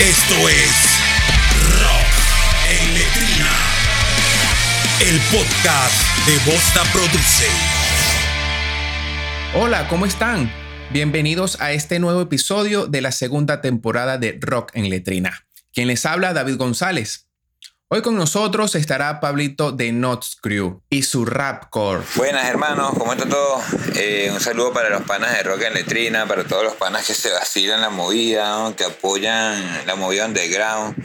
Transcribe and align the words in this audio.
Esto 0.00 0.48
es 0.48 1.00
Rock 1.82 2.06
en 2.70 2.94
Letrina, 2.94 3.50
el 5.00 5.18
podcast 5.22 6.00
de 6.24 6.52
Bosta 6.52 6.84
Produce. 6.92 7.48
Hola, 9.56 9.88
¿cómo 9.88 10.06
están? 10.06 10.52
Bienvenidos 10.92 11.60
a 11.60 11.72
este 11.72 11.98
nuevo 11.98 12.20
episodio 12.20 12.86
de 12.86 13.00
la 13.00 13.10
segunda 13.10 13.60
temporada 13.60 14.18
de 14.18 14.38
Rock 14.40 14.70
en 14.74 14.88
Letrina. 14.88 15.48
Quien 15.72 15.88
les 15.88 16.06
habla, 16.06 16.32
David 16.32 16.58
González. 16.58 17.27
Hoy 17.90 18.02
con 18.02 18.18
nosotros 18.18 18.74
estará 18.74 19.18
Pablito 19.18 19.72
de 19.72 19.92
Nots 19.92 20.36
Crew 20.42 20.82
y 20.90 21.04
su 21.04 21.24
Rapcore. 21.24 22.02
Buenas 22.16 22.46
hermanos, 22.46 22.92
¿cómo 22.98 23.14
está 23.14 23.26
todo? 23.26 23.62
Eh, 23.96 24.28
un 24.30 24.40
saludo 24.40 24.74
para 24.74 24.90
los 24.90 25.04
panas 25.04 25.32
de 25.34 25.42
Rock 25.42 25.62
en 25.62 25.72
Letrina, 25.72 26.26
para 26.26 26.44
todos 26.44 26.64
los 26.64 26.74
panas 26.74 27.06
que 27.06 27.14
se 27.14 27.30
vacilan 27.32 27.80
la 27.80 27.88
movida, 27.88 28.74
que 28.76 28.84
apoyan 28.84 29.86
la 29.86 29.96
movida 29.96 30.26
underground. 30.26 30.96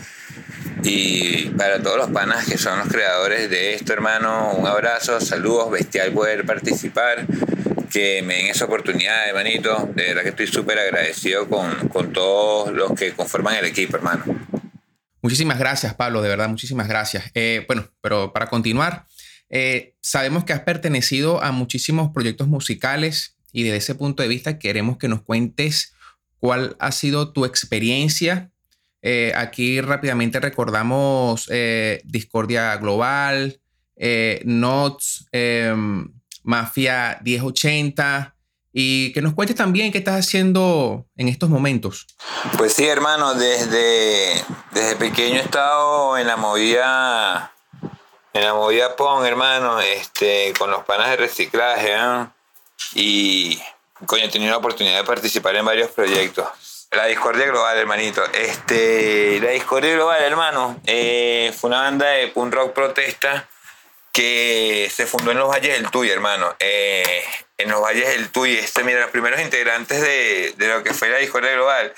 Y 0.83 1.51
para 1.51 1.81
todos 1.81 1.95
los 1.95 2.09
panas 2.09 2.45
que 2.45 2.57
son 2.57 2.77
los 2.77 2.89
creadores 2.89 3.49
de 3.49 3.75
esto, 3.75 3.93
hermano, 3.93 4.51
un 4.51 4.67
abrazo, 4.67 5.21
saludos, 5.21 5.71
bestial 5.71 6.11
poder 6.11 6.45
participar, 6.45 7.25
que 7.89 8.21
me 8.23 8.35
den 8.35 8.47
esa 8.47 8.65
oportunidad, 8.65 9.29
hermanito. 9.29 9.89
De 9.95 10.07
verdad 10.07 10.23
que 10.23 10.29
estoy 10.29 10.47
súper 10.47 10.79
agradecido 10.79 11.47
con, 11.47 11.87
con 11.87 12.11
todos 12.11 12.73
los 12.73 12.91
que 12.91 13.13
conforman 13.13 13.55
el 13.55 13.63
equipo, 13.63 13.95
hermano. 13.95 14.42
Muchísimas 15.23 15.57
gracias, 15.57 15.93
Pablo, 15.93 16.21
de 16.21 16.27
verdad, 16.27 16.49
muchísimas 16.49 16.89
gracias. 16.89 17.31
Eh, 17.33 17.63
bueno, 17.65 17.87
pero 18.01 18.33
para 18.33 18.47
continuar, 18.47 19.05
eh, 19.49 19.95
sabemos 20.01 20.43
que 20.43 20.51
has 20.51 20.59
pertenecido 20.59 21.41
a 21.41 21.53
muchísimos 21.53 22.11
proyectos 22.11 22.49
musicales 22.49 23.37
y 23.53 23.63
desde 23.63 23.77
ese 23.77 23.95
punto 23.95 24.21
de 24.21 24.27
vista 24.27 24.59
queremos 24.59 24.97
que 24.97 25.07
nos 25.07 25.21
cuentes 25.21 25.93
cuál 26.39 26.75
ha 26.77 26.91
sido 26.91 27.31
tu 27.31 27.45
experiencia. 27.45 28.51
Eh, 29.01 29.31
aquí 29.37 29.79
rápidamente 29.79 30.41
recordamos 30.41 31.49
Discordia 32.03 32.75
Global, 32.75 33.61
Notes, 34.43 35.25
em, 35.31 36.05
Mafia 36.43 37.21
1080, 37.23 38.35
y 38.73 39.13
que 39.13 39.21
nos 39.21 39.35
cuentes 39.35 39.55
también 39.55 39.91
qué 39.91 39.99
estás 39.99 40.19
haciendo 40.19 41.05
en 41.15 41.29
estos 41.29 41.49
momentos. 41.49 42.07
Pues 42.57 42.73
sí, 42.73 42.87
hermano, 42.87 43.35
desde, 43.35 44.43
desde 44.71 44.95
pequeño 44.95 45.35
he 45.35 45.43
estado 45.43 46.17
en 46.17 46.25
la 46.25 46.35
movida, 46.35 47.53
en 48.33 48.43
la 48.43 48.53
movida 48.55 48.95
PON, 48.95 49.25
hermano, 49.25 49.79
este, 49.79 50.53
con 50.57 50.71
los 50.71 50.83
panas 50.85 51.11
de 51.11 51.17
reciclaje, 51.17 51.95
y 52.95 53.61
coño, 54.07 54.25
he 54.25 54.29
tenido 54.29 54.51
la 54.51 54.57
oportunidad 54.57 54.97
de 54.97 55.03
participar 55.03 55.55
en 55.55 55.65
varios 55.65 55.91
proyectos. 55.91 56.47
La 56.91 57.05
Discordia 57.05 57.47
Global, 57.47 57.77
hermanito. 57.77 58.23
Este, 58.33 59.39
la 59.39 59.51
Discordia 59.51 59.93
Global, 59.93 60.21
hermano, 60.21 60.79
eh, 60.85 61.51
fue 61.57 61.69
una 61.69 61.81
banda 61.81 62.07
de 62.07 62.27
punk 62.27 62.53
rock 62.53 62.73
protesta 62.73 63.47
que 64.11 64.91
se 64.93 65.07
fundó 65.07 65.31
en 65.31 65.39
los 65.39 65.49
Valles 65.49 65.73
del 65.73 65.89
Tuy, 65.89 66.09
hermano. 66.09 66.55
Eh, 66.59 67.23
en 67.63 67.69
los 67.69 67.81
Valles 67.81 68.07
del 68.09 68.29
Tuy. 68.29 68.57
Este, 68.57 68.83
mira, 68.83 69.01
los 69.01 69.11
primeros 69.11 69.41
integrantes 69.41 70.01
de, 70.01 70.53
lo 70.57 70.83
que 70.83 70.93
fue 70.93 71.09
la 71.09 71.17
Discordia 71.17 71.53
Global. 71.53 71.93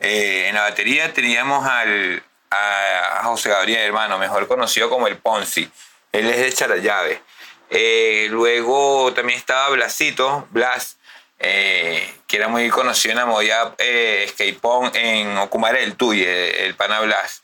Eh, 0.00 0.48
en 0.48 0.54
la 0.56 0.62
batería 0.62 1.12
teníamos 1.12 1.66
al, 1.66 2.22
a 2.50 3.20
José 3.24 3.50
Gabriel, 3.50 3.80
hermano, 3.80 4.18
mejor 4.18 4.48
conocido 4.48 4.90
como 4.90 5.06
el 5.06 5.16
Ponzi. 5.16 5.70
Él 6.12 6.28
es 6.28 6.38
de 6.38 6.52
Charallave. 6.52 7.22
Eh, 7.70 8.26
luego 8.30 9.12
también 9.14 9.38
estaba 9.38 9.70
Blasito, 9.70 10.46
Blas, 10.50 10.98
eh, 11.38 12.14
que 12.26 12.36
era 12.36 12.48
muy 12.48 12.68
conocido 12.68 13.12
en 13.12 13.18
la 13.18 13.26
movida 13.26 13.74
eh, 13.78 14.30
en 14.94 15.38
Ocumare 15.38 15.80
del 15.80 15.96
Tuy, 15.96 16.22
el 16.22 16.74
pana 16.74 17.00
Blas. 17.00 17.41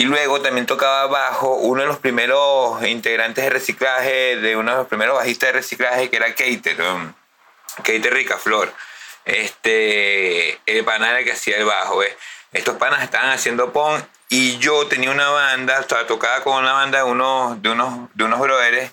Y 0.00 0.04
luego 0.04 0.40
también 0.40 0.64
tocaba 0.64 1.06
bajo 1.08 1.56
uno 1.56 1.82
de 1.82 1.86
los 1.86 1.98
primeros 1.98 2.82
integrantes 2.86 3.44
de 3.44 3.50
reciclaje, 3.50 4.36
de 4.36 4.56
uno 4.56 4.70
de 4.70 4.78
los 4.78 4.86
primeros 4.86 5.14
bajistas 5.14 5.48
de 5.48 5.52
reciclaje, 5.52 6.08
que 6.08 6.16
era 6.16 6.34
Keiter, 6.34 6.80
um, 6.80 7.12
Keiter 7.82 8.14
Ricaflor. 8.14 8.72
Este, 9.26 10.58
el 10.64 10.86
pana 10.86 11.10
era 11.10 11.22
que 11.22 11.32
hacía 11.32 11.58
el 11.58 11.66
bajo. 11.66 12.00
Estos 12.50 12.78
panas 12.78 13.02
estaban 13.02 13.28
haciendo 13.28 13.74
pon 13.74 14.02
y 14.30 14.56
yo 14.56 14.86
tenía 14.86 15.10
una 15.10 15.28
banda, 15.28 15.78
estaba 15.80 16.06
tocada 16.06 16.42
con 16.44 16.56
una 16.56 16.72
banda 16.72 17.00
de 17.00 17.04
unos, 17.04 17.60
de 17.60 17.68
unos, 17.68 18.08
de 18.14 18.24
unos 18.24 18.40
brothers 18.40 18.92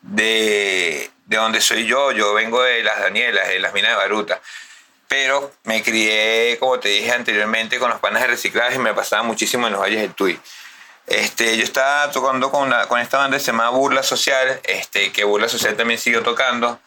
de, 0.00 1.10
de 1.26 1.36
donde 1.36 1.60
soy 1.60 1.84
yo. 1.84 2.12
Yo 2.12 2.32
vengo 2.32 2.62
de 2.62 2.82
las 2.82 2.98
Danielas, 2.98 3.48
de 3.48 3.58
las 3.58 3.74
minas 3.74 3.90
de 3.90 3.96
Baruta. 3.96 4.40
Pero 5.08 5.52
me 5.64 5.82
crié, 5.82 6.56
como 6.58 6.80
te 6.80 6.88
dije 6.88 7.12
anteriormente, 7.12 7.78
con 7.78 7.90
los 7.90 8.00
panes 8.00 8.22
de 8.22 8.28
reciclaje 8.28 8.76
y 8.76 8.78
me 8.78 8.94
pasaba 8.94 9.22
muchísimo 9.22 9.66
en 9.66 9.72
los 9.72 9.82
valles 9.82 10.00
del 10.00 10.14
Tuy. 10.14 10.38
Este, 11.06 11.56
yo 11.56 11.62
estaba 11.62 12.10
tocando 12.10 12.50
con, 12.50 12.72
con 12.88 13.00
esta 13.00 13.18
banda 13.18 13.36
que 13.36 13.44
se 13.44 13.52
llama 13.52 13.70
Burla 13.70 14.02
Social, 14.02 14.60
este, 14.64 15.12
que 15.12 15.22
Burla 15.24 15.48
Social 15.48 15.76
también 15.76 16.00
siguió 16.00 16.22
tocando. 16.22 16.80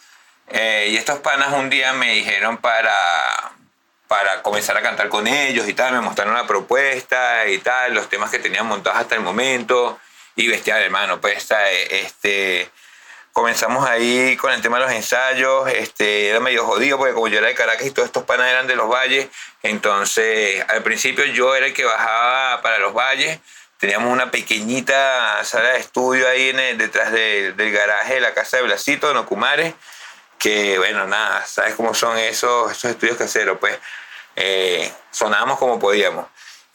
Eh, 0.50 0.90
y 0.92 0.98
estos 0.98 1.20
panas 1.20 1.54
un 1.54 1.70
día 1.70 1.94
me 1.94 2.14
dijeron 2.14 2.58
para, 2.58 2.92
para 4.08 4.42
comenzar 4.42 4.76
a 4.76 4.82
cantar 4.82 5.08
con 5.08 5.28
ellos 5.28 5.68
y 5.70 5.74
tal, 5.74 5.94
me 5.94 6.02
mostraron 6.02 6.34
la 6.34 6.48
propuesta 6.48 7.48
y 7.48 7.60
tal, 7.60 7.94
los 7.94 8.10
temas 8.10 8.30
que 8.32 8.40
tenían 8.40 8.66
montados 8.66 9.00
hasta 9.00 9.16
el 9.16 9.22
momento. 9.22 10.00
Y 10.36 10.48
bestial, 10.48 10.82
hermano, 10.82 11.22
pues 11.22 11.48
este, 11.90 12.70
comenzamos 13.40 13.88
ahí 13.88 14.36
con 14.36 14.52
el 14.52 14.62
tema 14.62 14.80
de 14.80 14.84
los 14.84 14.92
ensayos, 14.92 15.70
este, 15.70 16.28
era 16.28 16.42
medio 16.42 16.66
jodido 16.66 16.98
porque 16.98 17.14
como 17.14 17.30
yo 17.30 17.38
era 17.38 17.48
de 17.48 17.56
Caracas 17.56 17.88
y 17.88 17.92
todos 17.92 18.08
estos 18.08 18.26
panas 18.26 18.50
eran 18.50 18.68
de 18.68 18.76
los 18.76 18.90
valles, 18.90 19.30
entonces 19.64 20.62
al 20.68 20.84
principio 20.84 21.24
yo 21.24 21.56
era 21.56 21.68
el 21.68 21.74
que 21.74 21.86
bajaba 21.86 22.62
para 22.62 22.80
los 22.80 22.94
valles, 22.94 23.40
teníamos 23.78 24.12
una 24.12 24.30
pequeñita 24.30 25.42
sala 25.46 25.70
de 25.70 25.80
estudio 25.80 26.28
ahí 26.28 26.50
en 26.50 26.78
detrás 26.78 27.14
del 27.14 27.72
garaje 27.72 28.16
de 28.16 28.20
la 28.20 28.34
casa 28.34 28.58
de 28.58 28.64
Blasito, 28.64 29.10
en 29.10 29.16
Ocumares, 29.16 29.74
que 30.38 30.78
bueno, 30.78 31.08
nada, 31.08 31.46
sabes 31.46 31.76
cómo 31.76 31.94
son 31.94 32.18
esos, 32.18 32.74
esos 32.74 32.92
estudios 32.92 33.16
caseros, 33.16 33.58
pues 33.58 33.80
eh, 34.36 34.92
sonábamos 35.12 35.58
como 35.60 35.80
podíamos. 35.80 36.26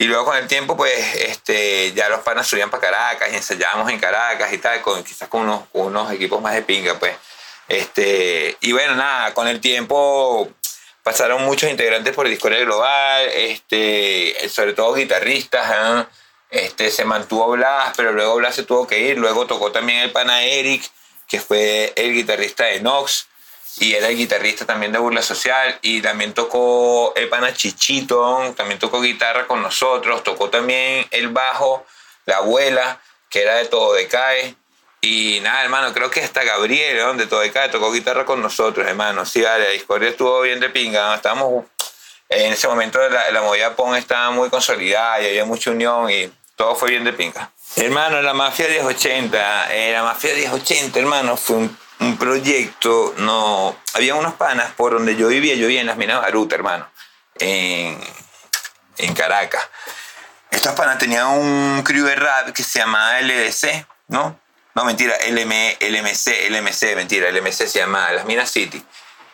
Y 0.05 0.07
luego 0.07 0.27
con 0.27 0.37
el 0.37 0.47
tiempo, 0.47 0.77
pues, 0.77 0.93
este, 1.15 1.95
ya 1.95 2.11
los 2.11 2.21
panas 2.21 2.47
subían 2.47 2.69
para 2.69 2.83
Caracas 2.83 3.31
y 3.33 3.37
ensayábamos 3.37 3.91
en 3.91 3.99
Caracas 3.99 4.53
y 4.53 4.59
tal, 4.59 4.83
con, 4.83 5.03
quizás 5.03 5.31
con 5.31 5.45
unos, 5.45 5.63
unos 5.73 6.13
equipos 6.13 6.43
más 6.43 6.53
de 6.53 6.61
pinga, 6.61 6.99
pues. 6.99 7.17
Este, 7.69 8.55
y 8.61 8.73
bueno, 8.73 8.97
nada, 8.97 9.33
con 9.33 9.49
el 9.49 9.63
tiempo 9.63 10.47
pasaron 11.03 11.43
muchos 11.47 11.71
integrantes 11.71 12.15
por 12.15 12.29
Discordia 12.29 12.61
Global, 12.61 13.31
este, 13.33 14.47
sobre 14.51 14.75
todo 14.75 14.93
guitarristas, 14.93 15.71
¿eh? 15.71 16.07
este, 16.51 16.91
se 16.91 17.07
mantuvo 17.07 17.53
Blas, 17.53 17.95
pero 17.97 18.13
luego 18.13 18.37
Blas 18.37 18.57
se 18.57 18.65
tuvo 18.65 18.87
que 18.87 18.99
ir, 19.01 19.17
luego 19.17 19.47
tocó 19.47 19.73
también 19.73 20.01
el 20.01 20.13
pana 20.13 20.43
Eric, 20.43 20.85
que 21.27 21.41
fue 21.41 21.95
el 21.97 22.13
guitarrista 22.13 22.65
de 22.65 22.81
Nox, 22.81 23.27
y 23.79 23.95
era 23.95 24.09
el 24.09 24.17
guitarrista 24.17 24.65
también 24.65 24.93
de 24.93 24.99
Burla 24.99 25.23
Social 25.23 25.79
y 25.83 26.01
también 26.01 26.33
tocó 26.33 27.13
el 27.17 27.29
pana 27.29 27.53
Chichito, 27.53 28.55
también 28.57 28.79
tocó 28.79 29.01
guitarra 29.01 29.47
con 29.47 29.63
nosotros, 29.63 30.23
tocó 30.23 30.49
también 30.49 31.07
el 31.11 31.29
bajo, 31.29 31.85
la 32.27 32.37
abuela, 32.37 33.01
que 33.29 33.43
era 33.43 33.57
de 33.57 33.67
Todo 33.67 33.95
Decae. 33.95 34.55
Y 35.01 35.41
nada, 35.43 35.63
hermano, 35.63 35.93
creo 35.93 36.11
que 36.11 36.23
hasta 36.23 36.45
Gabriel, 36.45 37.17
de 37.17 37.27
Todo 37.27 37.41
Decae, 37.41 37.69
tocó 37.69 37.93
guitarra 37.93 38.25
con 38.25 38.41
nosotros, 38.41 38.87
hermano. 38.87 39.27
Sí, 39.27 39.43
vale, 39.43 39.65
la 39.65 39.71
discordia 39.71 40.11
estuvo 40.11 40.41
bien 40.41 40.61
de 40.61 40.71
pinga, 40.71 41.15
estábamos, 41.15 41.65
en 42.29 42.53
ese 42.53 42.69
momento 42.69 42.99
la, 43.09 43.31
la 43.31 43.43
movida 43.43 43.75
PON 43.75 43.97
estaba 43.97 44.31
muy 44.31 44.51
consolidada 44.51 45.21
y 45.21 45.27
había 45.27 45.45
mucha 45.45 45.71
unión 45.71 46.11
y 46.11 46.33
todo 46.57 46.77
fue 46.77 46.91
bien 46.91 47.05
de 47.05 47.13
pinga. 47.13 47.51
Hermano, 47.77 48.23
la 48.23 48.33
Mafia 48.35 48.69
1080, 48.69 49.75
eh, 49.75 49.93
la 49.93 50.05
Mafia 50.05 50.33
1080, 50.33 50.99
hermano, 50.99 51.37
fue 51.37 51.57
un 51.57 51.84
un 52.05 52.17
proyecto, 52.19 53.15
no, 53.19 53.77
había 53.95 54.15
unos 54.15 54.35
panas 54.35 54.73
por 54.73 54.93
donde 54.93 55.17
yo 55.17 55.29
vivía, 55.29 55.55
yo 55.55 55.67
vivía 55.67 55.81
en 55.81 55.87
las 55.87 55.97
minas 55.97 56.21
Baruta, 56.21 56.55
hermano, 56.55 56.89
en, 57.39 57.99
en 58.99 59.15
Caracas. 59.15 59.63
Estos 60.51 60.75
panas 60.75 60.99
tenían 60.99 61.27
un 61.27 61.83
crew 61.83 62.05
de 62.07 62.15
rap 62.15 62.53
que 62.53 62.63
se 62.63 62.79
llamaba 62.79 63.21
LDC, 63.21 63.87
¿no? 64.09 64.39
No, 64.75 64.85
mentira, 64.85 65.15
LM, 65.29 65.53
LMC, 65.81 66.51
LMC, 66.51 66.97
mentira, 66.97 67.31
LMC 67.31 67.53
se 67.53 67.79
llamaba 67.79 68.13
Las 68.13 68.25
Minas 68.25 68.51
City. 68.51 68.85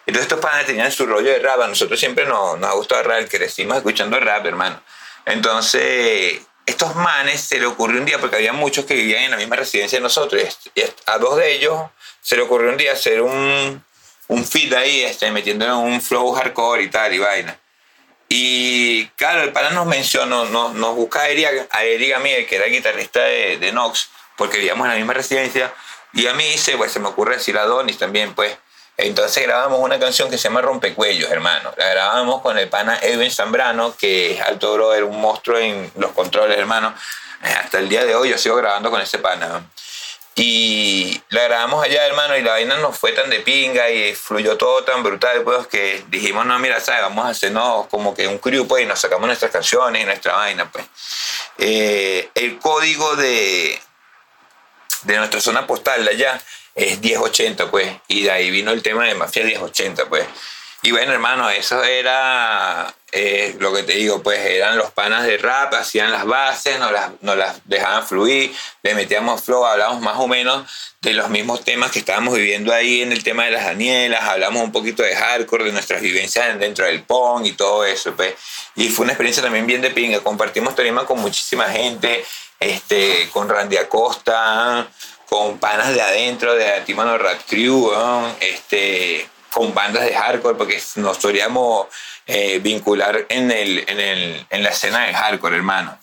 Entonces 0.06 0.31
estos 0.31 0.40
panas 0.40 0.66
tenían 0.66 0.90
su 0.93 1.06
rollo 1.06 1.31
de 1.31 1.38
rap, 1.38 1.61
a 1.61 1.66
nosotros 1.66 1.99
siempre 1.99 2.26
nos, 2.26 2.58
nos 2.58 2.70
ha 2.70 2.75
gustado 2.75 3.00
el 3.02 3.06
rap, 3.06 3.28
crecimos 3.28 3.76
escuchando 3.76 4.19
rap, 4.20 4.44
hermano. 4.46 4.82
Entonces, 5.25 6.40
estos 6.66 6.94
manes 6.96 7.40
se 7.40 7.58
le 7.58 7.66
ocurrió 7.66 8.00
un 8.00 8.06
día, 8.06 8.19
porque 8.19 8.37
había 8.37 8.52
muchos 8.52 8.84
que 8.84 8.94
vivían 8.94 9.25
en 9.25 9.31
la 9.31 9.37
misma 9.37 9.56
residencia 9.56 9.99
de 9.99 10.02
nosotros, 10.02 10.43
y 10.75 10.82
a 11.06 11.19
dos 11.19 11.37
de 11.37 11.52
ellos 11.52 11.82
se 12.20 12.37
le 12.37 12.43
ocurrió 12.43 12.70
un 12.70 12.76
día 12.76 12.93
hacer 12.93 13.22
un, 13.22 13.84
un 14.28 14.46
feed 14.46 14.72
ahí, 14.75 15.02
este, 15.02 15.31
metiendo 15.31 15.64
en 15.64 15.72
un 15.72 16.00
flow 16.00 16.32
hardcore 16.32 16.82
y 16.82 16.88
tal, 16.88 17.12
y 17.14 17.19
vaina. 17.19 17.58
Y 18.28 19.06
claro, 19.17 19.43
el 19.43 19.52
pana 19.52 19.70
nos 19.70 19.87
mencionó, 19.87 20.44
nos, 20.44 20.75
nos 20.75 20.94
busca 20.94 21.22
a 21.22 21.28
Eric, 21.28 22.12
a 22.14 22.19
Miguel, 22.20 22.46
que 22.46 22.56
era 22.56 22.67
el 22.67 22.72
guitarrista 22.72 23.20
de, 23.20 23.58
de 23.58 23.72
Nox, 23.72 24.08
porque 24.37 24.58
vivíamos 24.58 24.84
en 24.84 24.93
la 24.93 24.96
misma 24.96 25.14
residencia, 25.14 25.72
y 26.12 26.26
a 26.26 26.34
mí 26.34 26.56
se, 26.56 26.76
pues, 26.76 26.93
se 26.93 27.00
me 27.00 27.08
ocurre 27.08 27.37
decir 27.37 27.58
a 27.58 27.64
Donis 27.64 27.99
también, 27.99 28.34
pues, 28.34 28.56
Entonces 28.96 29.43
grabamos 29.44 29.81
una 29.81 29.99
canción 29.99 30.31
que 30.31 30.37
se 30.37 30.44
llama 30.44 30.61
Rompecuellos, 30.61 31.31
hermano. 31.31 31.73
La 31.76 31.88
grabamos 31.88 32.43
con 32.43 32.58
el 32.58 32.69
pana 32.69 32.99
Edwin 33.00 33.31
Zambrano, 33.31 33.96
que 33.96 34.34
es 34.34 34.40
alto 34.43 34.75
brother, 34.75 35.05
un 35.05 35.20
monstruo 35.20 35.58
en 35.58 35.90
los 35.96 36.12
controles, 36.12 36.58
hermano. 36.58 36.94
Eh, 37.43 37.49
hasta 37.49 37.78
el 37.78 37.88
día 37.88 38.05
de 38.05 38.14
hoy 38.14 38.28
yo 38.28 38.38
sigo 38.38 38.56
grabando 38.56 38.90
con 38.90 39.00
ese 39.00 39.19
pana. 39.19 39.64
Y 40.37 41.21
la 41.29 41.43
grabamos 41.44 41.85
allá, 41.85 42.06
hermano, 42.06 42.37
y 42.37 42.43
la 42.43 42.53
vaina 42.53 42.77
nos 42.79 42.97
fue 42.97 43.12
tan 43.12 43.29
de 43.29 43.41
pinga 43.41 43.91
y 43.91 44.15
fluyó 44.15 44.56
todo 44.56 44.85
tan 44.85 45.03
brutal, 45.03 45.43
pues, 45.43 45.67
que 45.67 46.05
dijimos, 46.09 46.47
no, 46.47 46.59
mira, 46.59 46.81
¿sabes? 46.81 47.03
vamos 47.03 47.27
a 47.27 47.31
hacernos 47.31 47.88
como 47.88 48.15
que 48.15 48.27
un 48.27 48.38
crew, 48.38 48.67
pues, 48.67 48.85
y 48.85 48.87
nos 48.87 49.00
sacamos 49.00 49.27
nuestras 49.27 49.50
canciones 49.50 50.03
y 50.03 50.06
nuestra 50.06 50.35
vaina, 50.35 50.71
pues. 50.71 50.87
Eh, 51.59 52.31
el 52.35 52.59
código 52.59 53.17
de, 53.17 53.79
de 55.03 55.17
nuestra 55.17 55.41
zona 55.41 55.67
postal 55.67 56.06
allá 56.06 56.41
es 56.75 57.00
1080, 57.00 57.71
pues, 57.71 57.93
y 58.09 58.23
de 58.23 58.31
ahí 58.31 58.50
vino 58.50 58.71
el 58.71 58.83
tema 58.83 59.05
de 59.05 59.15
Mafia 59.15 59.44
1080, 59.44 60.06
pues. 60.06 60.26
Y 60.82 60.93
bueno, 60.93 61.12
hermano, 61.12 61.50
eso 61.50 61.85
era 61.85 62.94
eh, 63.12 63.55
lo 63.59 63.75
que 63.75 63.82
te 63.82 63.93
digo, 63.93 64.23
pues 64.23 64.38
eran 64.38 64.79
los 64.79 64.91
panas 64.93 65.25
de 65.25 65.37
rap, 65.37 65.75
hacían 65.75 66.11
las 66.11 66.25
bases, 66.25 66.79
nos 66.79 66.91
las, 66.91 67.11
nos 67.21 67.37
las 67.37 67.69
dejaban 67.69 68.06
fluir, 68.06 68.55
le 68.82 68.94
metíamos 68.94 69.43
flow, 69.43 69.67
hablábamos 69.67 70.00
más 70.00 70.17
o 70.17 70.27
menos 70.27 70.67
de 71.03 71.12
los 71.12 71.29
mismos 71.29 71.65
temas 71.65 71.91
que 71.91 71.99
estábamos 71.99 72.35
viviendo 72.35 72.73
ahí 72.73 73.03
en 73.03 73.12
el 73.12 73.23
tema 73.23 73.44
de 73.44 73.50
las 73.50 73.65
Danielas, 73.67 74.23
hablamos 74.23 74.62
un 74.62 74.73
poquito 74.73 75.03
de 75.03 75.15
hardcore, 75.15 75.65
de 75.65 75.73
nuestras 75.73 76.00
vivencias 76.00 76.59
dentro 76.59 76.87
del 76.87 77.03
pong 77.03 77.44
y 77.44 77.53
todo 77.53 77.85
eso, 77.85 78.15
pues. 78.17 78.35
Y 78.76 78.88
fue 78.88 79.05
una 79.05 79.12
experiencia 79.12 79.43
también 79.43 79.67
bien 79.67 79.83
de 79.83 79.91
pinga, 79.91 80.21
compartimos 80.21 80.75
tarima 80.75 81.05
con 81.05 81.19
muchísima 81.19 81.69
gente, 81.69 82.25
este, 82.59 83.29
con 83.33 83.50
Randy 83.50 83.76
Acosta, 83.76 84.88
con 85.29 85.59
panas 85.59 85.93
de 85.93 86.00
adentro, 86.00 86.55
de 86.55 86.75
Antimano 86.75 87.19
Rat 87.19 87.43
Crew, 87.47 87.93
este 88.41 89.29
con 89.52 89.75
bandas 89.75 90.05
de 90.05 90.14
hardcore 90.14 90.56
porque 90.56 90.81
nos 90.97 91.19
solíamos 91.19 91.88
eh, 92.26 92.58
vincular 92.61 93.26
en, 93.29 93.50
el, 93.50 93.85
en, 93.88 94.00
el, 94.00 94.47
en, 94.50 94.62
la 94.62 94.70
escena 94.70 95.06
de 95.06 95.14
hardcore, 95.14 95.56
hermano. 95.56 95.99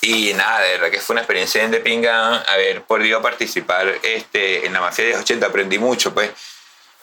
Y 0.00 0.32
nada, 0.34 0.60
de 0.60 0.70
verdad 0.72 0.90
que 0.90 1.00
fue 1.00 1.14
una 1.14 1.22
experiencia 1.22 1.66
de 1.68 1.80
pinga 1.80 2.38
haber 2.38 2.82
podido 2.82 3.20
participar 3.20 3.86
este, 4.02 4.66
en 4.66 4.72
la 4.72 4.80
mafia 4.80 5.04
de 5.06 5.16
80, 5.16 5.46
aprendí 5.46 5.78
mucho, 5.78 6.14
pues, 6.14 6.30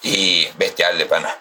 y 0.01 0.47
bestial 0.57 0.97
de 0.97 1.05
pana. 1.05 1.37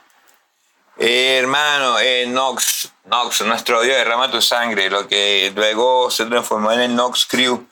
Eh, 0.97 1.39
hermano, 1.41 1.99
eh, 1.99 2.27
Nox, 2.27 2.93
Nox, 3.06 3.41
nuestro 3.43 3.81
odio 3.81 3.95
derrama 3.95 4.31
tu 4.31 4.41
sangre, 4.41 4.91
lo 4.91 5.09
que 5.09 5.53
luego 5.55 6.11
se 6.11 6.27
transformó 6.27 6.73
en 6.73 6.81
el 6.81 6.95
Nox 6.95 7.27
Crew. 7.27 7.67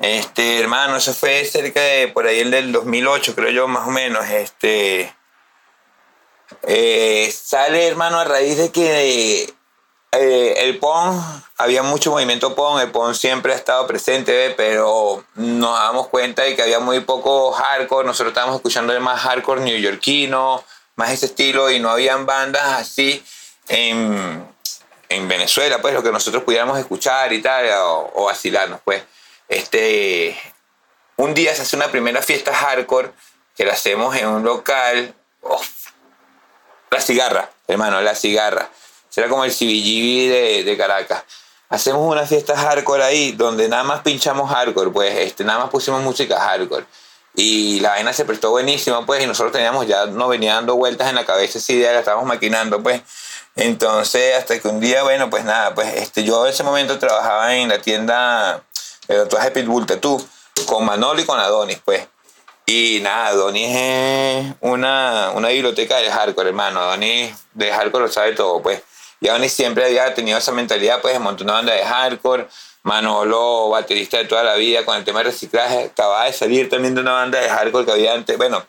Este, 0.00 0.58
hermano, 0.58 0.96
eso 0.96 1.14
fue 1.14 1.44
cerca 1.44 1.80
de 1.80 2.08
por 2.08 2.26
ahí 2.26 2.40
el 2.40 2.50
del 2.50 2.72
2008, 2.72 3.34
creo 3.34 3.50
yo, 3.50 3.68
más 3.68 3.86
o 3.86 3.90
menos. 3.90 4.24
Este, 4.26 5.12
eh, 6.62 7.32
sale, 7.32 7.86
hermano, 7.86 8.18
a 8.18 8.24
raíz 8.24 8.56
de 8.56 8.70
que 8.70 9.52
eh, 10.12 10.54
el 10.58 10.78
PON, 10.78 11.44
había 11.56 11.82
mucho 11.82 12.10
movimiento 12.10 12.54
PON, 12.54 12.80
el 12.80 12.90
PON 12.90 13.14
siempre 13.14 13.52
ha 13.52 13.56
estado 13.56 13.86
presente, 13.86 14.54
pero 14.56 15.24
nos 15.34 15.78
damos 15.78 16.08
cuenta 16.08 16.42
de 16.42 16.56
que 16.56 16.62
había 16.62 16.78
muy 16.78 17.00
poco 17.00 17.52
hardcore, 17.52 18.06
nosotros 18.06 18.30
estábamos 18.30 18.56
escuchando 18.56 18.92
el 18.92 19.00
más 19.00 19.20
hardcore 19.20 19.60
neoyorquino, 19.60 20.64
más 20.96 21.10
ese 21.10 21.26
estilo, 21.26 21.70
y 21.70 21.78
no 21.78 21.90
habían 21.90 22.26
bandas 22.26 22.80
así 22.80 23.22
en, 23.68 24.46
en 25.08 25.28
Venezuela, 25.28 25.80
pues 25.80 25.94
lo 25.94 26.02
que 26.02 26.10
nosotros 26.10 26.42
pudiéramos 26.42 26.78
escuchar 26.78 27.32
y 27.32 27.42
tal, 27.42 27.68
o, 27.70 28.10
o 28.14 28.24
vacilarnos, 28.24 28.80
pues. 28.84 29.02
Este, 29.48 30.38
un 31.16 31.34
día 31.34 31.54
se 31.54 31.62
hace 31.62 31.76
una 31.76 31.90
primera 31.90 32.22
fiesta 32.22 32.54
hardcore 32.54 33.10
que 33.56 33.64
la 33.64 33.72
hacemos 33.72 34.14
en 34.16 34.28
un 34.28 34.44
local. 34.44 35.14
La 36.90 37.00
cigarra, 37.00 37.50
hermano, 37.66 38.00
la 38.00 38.14
cigarra. 38.14 38.70
Será 39.08 39.28
como 39.28 39.44
el 39.44 39.52
CBGB 39.52 40.30
de, 40.30 40.62
de 40.64 40.76
Caracas. 40.76 41.24
Hacemos 41.70 42.10
una 42.10 42.26
fiesta 42.26 42.56
hardcore 42.56 43.04
ahí 43.04 43.32
donde 43.32 43.68
nada 43.68 43.84
más 43.84 44.00
pinchamos 44.00 44.50
hardcore, 44.50 44.90
pues 44.90 45.14
este, 45.16 45.44
nada 45.44 45.58
más 45.58 45.70
pusimos 45.70 46.02
música 46.02 46.40
hardcore. 46.40 46.86
Y 47.34 47.80
la 47.80 47.90
vaina 47.90 48.12
se 48.12 48.24
prestó 48.24 48.50
buenísima, 48.50 49.04
pues, 49.04 49.22
y 49.22 49.26
nosotros 49.26 49.52
teníamos 49.52 49.86
ya, 49.86 50.06
nos 50.06 50.28
venía 50.28 50.54
dando 50.54 50.76
vueltas 50.76 51.08
en 51.08 51.14
la 51.14 51.24
cabeza 51.24 51.58
esa 51.58 51.72
idea, 51.72 51.92
la 51.92 51.98
estábamos 52.00 52.26
maquinando, 52.26 52.82
pues. 52.82 53.02
Entonces, 53.54 54.34
hasta 54.36 54.58
que 54.58 54.66
un 54.68 54.80
día, 54.80 55.02
bueno, 55.02 55.28
pues 55.30 55.44
nada, 55.44 55.74
pues 55.74 55.94
este, 55.96 56.24
yo 56.24 56.46
en 56.46 56.52
ese 56.52 56.62
momento 56.62 56.98
trabajaba 56.98 57.54
en 57.54 57.68
la 57.68 57.80
tienda 57.80 58.62
de 59.06 59.16
tatuaje 59.16 59.50
Pitbull 59.50 59.86
Tattoo 59.86 60.26
con 60.66 60.84
Manolo 60.84 61.20
y 61.20 61.24
con 61.24 61.38
Adonis, 61.38 61.78
pues. 61.84 62.06
Y 62.70 63.00
nada, 63.00 63.28
Adonis 63.28 63.70
es 63.74 64.54
una, 64.60 65.30
una 65.34 65.48
biblioteca 65.48 65.96
de 65.96 66.10
hardcore, 66.10 66.50
hermano. 66.50 66.80
Adonis 66.80 67.34
de 67.54 67.72
hardcore 67.72 68.04
lo 68.04 68.12
sabe 68.12 68.32
todo, 68.32 68.60
pues. 68.60 68.82
Y 69.22 69.28
Adonis 69.28 69.54
siempre 69.54 69.86
había 69.86 70.12
tenido 70.12 70.36
esa 70.36 70.52
mentalidad, 70.52 71.00
pues, 71.00 71.14
de 71.14 71.18
montar 71.18 71.46
una 71.46 71.54
banda 71.54 71.72
de 71.72 71.82
hardcore. 71.82 72.46
Manolo, 72.82 73.70
baterista 73.70 74.18
de 74.18 74.26
toda 74.26 74.42
la 74.42 74.56
vida, 74.56 74.84
con 74.84 74.98
el 74.98 75.04
tema 75.04 75.20
de 75.20 75.30
reciclaje, 75.30 75.84
acababa 75.84 76.26
de 76.26 76.34
salir 76.34 76.68
también 76.68 76.94
de 76.94 77.00
una 77.00 77.12
banda 77.12 77.40
de 77.40 77.48
hardcore 77.48 77.86
que 77.86 77.92
había 77.92 78.12
antes, 78.12 78.36
bueno, 78.36 78.62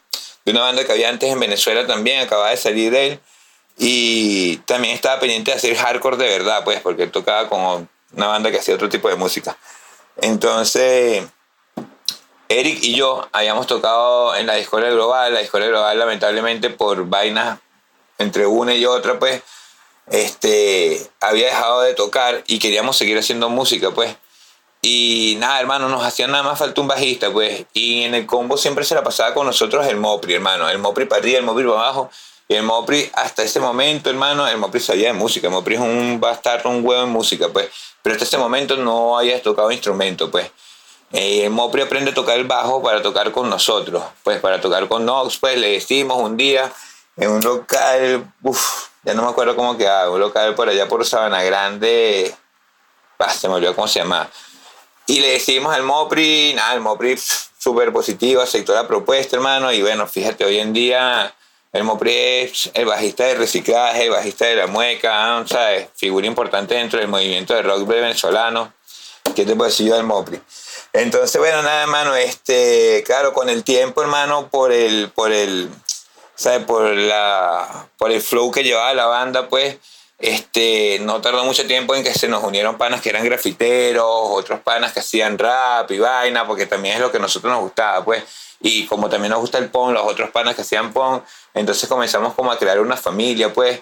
de 0.46 0.52
una 0.54 0.62
banda 0.62 0.86
que 0.86 0.94
había 0.94 1.10
antes 1.10 1.30
en 1.30 1.40
Venezuela 1.42 1.86
también, 1.86 2.22
acababa 2.22 2.52
de 2.52 2.58
salir 2.58 2.94
de 2.94 3.08
él. 3.08 3.20
Y 3.78 4.58
también 4.60 4.96
estaba 4.96 5.20
pendiente 5.20 5.52
de 5.52 5.58
hacer 5.58 5.76
hardcore 5.76 6.16
de 6.16 6.30
verdad, 6.30 6.64
pues, 6.64 6.80
porque 6.80 7.08
tocaba 7.08 7.50
con 7.50 7.90
una 8.14 8.28
banda 8.28 8.50
que 8.50 8.60
hacía 8.60 8.76
otro 8.76 8.88
tipo 8.88 9.10
de 9.10 9.18
música. 9.18 9.58
Entonces, 10.22 11.26
Eric 12.52 12.80
y 12.82 12.96
yo 12.96 13.28
habíamos 13.32 13.68
tocado 13.68 14.36
en 14.36 14.48
la 14.48 14.56
Discordia 14.56 14.90
Global. 14.90 15.32
La 15.32 15.40
Discordia 15.40 15.70
Global, 15.70 16.00
lamentablemente, 16.00 16.72
por 16.72 17.08
vainas 17.08 17.60
entre 18.18 18.48
una 18.48 18.74
y 18.74 18.86
otra, 18.88 19.20
pues, 19.20 19.44
este, 20.08 21.00
había 21.22 21.46
dejado 21.46 21.82
de 21.82 21.94
tocar 21.94 22.44
y 22.48 22.58
queríamos 22.58 22.98
seguir 22.98 23.20
haciendo 23.20 23.50
música, 23.50 23.92
pues. 23.92 24.16
Y 24.82 25.36
nada, 25.40 25.60
hermano, 25.60 25.90
nos 25.90 26.04
hacía 26.04 26.26
nada 26.26 26.42
más 26.42 26.58
falta 26.58 26.82
un 26.82 26.88
bajista, 26.88 27.32
pues. 27.32 27.66
Y 27.74 28.04
en 28.04 28.16
el 28.16 28.26
combo 28.26 28.58
siempre 28.58 28.84
se 28.84 28.96
la 28.96 29.04
pasaba 29.04 29.36
con 29.36 29.46
nosotros 29.46 29.86
el 29.86 29.98
Mopri, 29.98 30.34
hermano. 30.34 30.68
El 30.70 30.80
Mopri 30.80 31.06
para 31.06 31.22
arriba, 31.22 31.38
el 31.38 31.46
Mopri 31.46 31.66
para 31.66 31.82
abajo. 31.82 32.10
Y 32.48 32.56
el 32.56 32.64
Mopri, 32.64 33.12
hasta 33.14 33.44
ese 33.44 33.60
momento, 33.60 34.10
hermano, 34.10 34.48
el 34.48 34.58
Mopri 34.58 34.80
sabía 34.80 35.10
de 35.10 35.14
música. 35.14 35.46
El 35.48 35.54
Mopri 35.54 35.76
es 35.76 35.82
un 35.82 36.20
bastardo, 36.20 36.70
un 36.70 36.84
huevo 36.84 37.04
en 37.04 37.10
música, 37.10 37.50
pues. 37.50 37.70
Pero 38.02 38.14
hasta 38.14 38.26
ese 38.26 38.40
momento 38.40 38.76
no 38.76 39.20
había 39.20 39.40
tocado 39.40 39.72
instrumento, 39.72 40.32
pues. 40.32 40.50
Eh, 41.12 41.50
Mopri 41.50 41.82
aprende 41.82 42.12
a 42.12 42.14
tocar 42.14 42.38
el 42.38 42.46
bajo 42.46 42.84
para 42.84 43.02
tocar 43.02 43.32
con 43.32 43.50
nosotros, 43.50 44.04
pues 44.24 44.40
para 44.40 44.62
tocar 44.62 44.88
con 44.88 45.06
Nox, 45.06 45.38
pues 45.38 45.58
le 45.58 45.72
decimos 45.72 46.18
un 46.22 46.38
día 46.38 46.72
en 47.18 47.32
un 47.32 47.42
local, 47.42 48.32
uff, 48.44 48.90
ya 49.04 49.16
no 49.16 49.24
me 49.24 49.30
acuerdo 49.30 49.56
cómo 49.56 49.76
quedaba, 49.76 50.12
un 50.12 50.20
local 50.20 50.54
por 50.54 50.70
allá 50.70 50.88
por 50.88 51.04
Sabana 51.06 51.42
Grande, 51.42 52.34
bah, 53.18 53.34
se 53.34 53.48
me 53.48 53.56
olvidó 53.56 53.76
cómo 53.76 53.88
se 53.88 54.00
llama. 54.00 54.30
Y 55.08 55.20
le 55.20 55.32
decimos 55.32 55.74
al 55.74 55.82
Mopri, 55.82 56.54
nada, 56.54 56.76
el 56.76 56.82
Mopri 56.82 57.18
súper 57.58 57.92
positivo, 57.92 58.44
aceptó 58.44 58.76
la 58.76 58.88
propuesta, 58.88 59.36
hermano, 59.36 59.72
y 59.72 59.82
bueno, 59.82 60.06
fíjate, 60.06 60.46
hoy 60.46 60.60
en 60.60 60.74
día 60.74 61.34
el 61.74 61.84
Mopri 61.84 62.14
es 62.14 62.70
el 62.74 62.86
bajista 62.86 63.26
de 63.26 63.36
reciclaje, 63.36 64.06
el 64.06 64.12
bajista 64.12 64.46
de 64.46 64.56
la 64.56 64.68
mueca, 64.68 65.44
¿sabes? 65.48 65.88
Figura 65.96 66.28
importante 66.28 66.76
dentro 66.76 67.00
del 67.00 67.08
movimiento 67.08 67.54
de 67.54 67.64
rock 67.64 67.88
venezolano. 67.88 68.74
¿Qué 69.36 69.46
te 69.46 69.56
puedo 69.56 69.70
decir 69.70 69.88
yo 69.88 69.96
del 69.96 70.06
Mopri? 70.06 70.42
Entonces, 70.94 71.40
bueno, 71.40 71.62
nada, 71.62 71.84
hermano, 71.84 72.16
este, 72.16 73.04
claro, 73.06 73.34
con 73.34 73.50
el 73.50 73.64
tiempo, 73.64 74.02
hermano, 74.02 74.50
por 74.50 74.72
el, 74.72 75.10
por 75.10 75.32
el, 75.32 75.70
¿sabes? 76.36 76.66
Por 76.66 76.90
la, 76.96 77.88
por 77.98 78.12
el 78.12 78.22
flow 78.22 78.52
que 78.52 78.64
llevaba 78.64 78.94
la 78.94 79.06
banda, 79.06 79.50
pues, 79.50 79.78
este, 80.18 81.00
no 81.02 81.22
tardó 81.22 81.46
mucho 81.46 81.66
tiempo 81.66 81.96
en 81.96 82.04
que 82.04 82.14
se 82.14 82.28
nos 82.28 82.44
unieron 82.44 82.78
panas 82.78 83.02
que 83.02 83.10
eran 83.10 83.24
grafiteros, 83.24 84.04
otros 84.06 84.60
panas 84.62 84.92
que 84.92 85.00
hacían 85.00 85.38
rap 85.38 85.90
y 85.92 86.00
vaina, 86.00 86.46
porque 86.46 86.66
también 86.66 86.96
es 86.96 87.02
lo 87.02 87.12
que 87.12 87.18
a 87.18 87.22
nosotros 87.22 87.52
nos 87.52 87.62
gustaba, 87.62 88.04
pues. 88.04 88.24
Y 88.62 88.86
como 88.88 89.10
también 89.10 89.32
nos 89.32 89.40
gusta 89.40 89.60
el 89.60 89.70
punk, 89.70 89.94
los 89.94 90.04
otros 90.04 90.32
panas 90.32 90.56
que 90.56 90.64
hacían 90.64 90.92
punk, 90.92 91.24
entonces 91.54 91.88
comenzamos 91.88 92.34
como 92.34 92.52
a 92.52 92.58
crear 92.58 92.80
una 92.80 92.98
familia, 92.98 93.54
pues. 93.54 93.80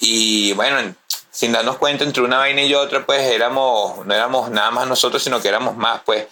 Y 0.00 0.52
bueno, 0.54 0.94
sin 1.30 1.52
darnos 1.52 1.76
cuenta 1.76 2.02
entre 2.02 2.22
una 2.22 2.38
vaina 2.38 2.62
y 2.62 2.74
otra, 2.74 3.06
pues 3.06 3.20
éramos, 3.22 4.04
no 4.06 4.14
éramos 4.14 4.50
nada 4.50 4.70
más 4.70 4.88
nosotros, 4.88 5.22
sino 5.22 5.40
que 5.40 5.48
éramos 5.48 5.76
más, 5.76 6.00
pues. 6.04 6.26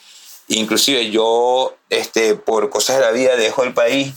Inclusive 0.49 1.11
yo, 1.11 1.77
este, 1.89 2.35
por 2.35 2.71
cosas 2.71 2.97
de 2.97 3.03
la 3.03 3.11
vida, 3.13 3.37
dejo 3.37 3.65
el 3.65 3.73
país 3.73 4.13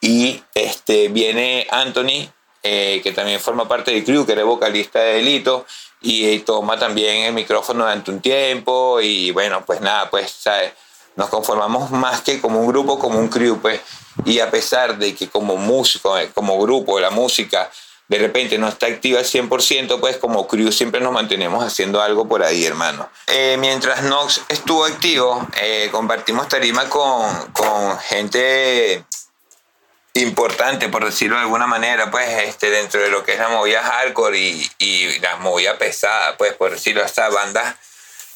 y 0.00 0.42
este, 0.54 1.08
viene 1.08 1.66
Anthony, 1.70 2.30
eh, 2.62 3.00
que 3.02 3.12
también 3.12 3.40
forma 3.40 3.68
parte 3.68 3.90
del 3.90 4.04
crew, 4.04 4.24
que 4.24 4.32
era 4.32 4.44
vocalista 4.44 5.00
de 5.00 5.14
Delito, 5.14 5.66
y 6.00 6.38
toma 6.40 6.78
también 6.78 7.24
el 7.24 7.32
micrófono 7.32 7.84
durante 7.84 8.10
un 8.10 8.20
tiempo 8.20 9.00
y 9.00 9.30
bueno, 9.32 9.64
pues 9.66 9.80
nada, 9.80 10.08
pues, 10.10 10.30
¿sabes? 10.30 10.72
Nos 11.16 11.28
conformamos 11.28 11.90
más 11.90 12.20
que 12.22 12.40
como 12.40 12.60
un 12.60 12.68
grupo, 12.68 12.98
como 12.98 13.18
un 13.18 13.28
crew, 13.28 13.58
pues. 13.60 13.80
Y 14.24 14.38
a 14.38 14.50
pesar 14.50 14.98
de 14.98 15.14
que 15.14 15.28
como 15.28 15.56
músico, 15.56 16.16
eh, 16.16 16.30
como 16.32 16.58
grupo, 16.60 17.00
la 17.00 17.10
música 17.10 17.70
de 18.08 18.18
repente 18.18 18.58
no 18.58 18.68
está 18.68 18.86
activa 18.86 19.18
al 19.18 19.26
100%, 19.26 20.00
pues 20.00 20.16
como 20.16 20.48
crew 20.48 20.72
siempre 20.72 21.00
nos 21.00 21.12
mantenemos 21.12 21.62
haciendo 21.62 22.00
algo 22.00 22.26
por 22.26 22.42
ahí, 22.42 22.64
hermano. 22.64 23.08
Eh, 23.26 23.56
mientras 23.58 24.02
Nox 24.02 24.42
estuvo 24.48 24.84
activo, 24.84 25.46
eh, 25.60 25.88
compartimos 25.92 26.48
tarima 26.48 26.88
con, 26.88 27.52
con 27.52 27.98
gente 28.00 29.04
importante, 30.14 30.88
por 30.88 31.04
decirlo 31.04 31.36
de 31.36 31.42
alguna 31.42 31.66
manera, 31.66 32.10
pues, 32.10 32.26
este, 32.44 32.70
dentro 32.70 33.00
de 33.00 33.10
lo 33.10 33.22
que 33.24 33.34
es 33.34 33.38
la 33.38 33.48
movida 33.48 33.82
hardcore 33.82 34.38
y, 34.38 34.70
y 34.78 35.18
la 35.20 35.36
movida 35.36 35.76
pesada, 35.76 36.36
pues, 36.36 36.54
por 36.54 36.72
decirlo, 36.72 37.04
estas 37.04 37.32
bandas 37.32 37.76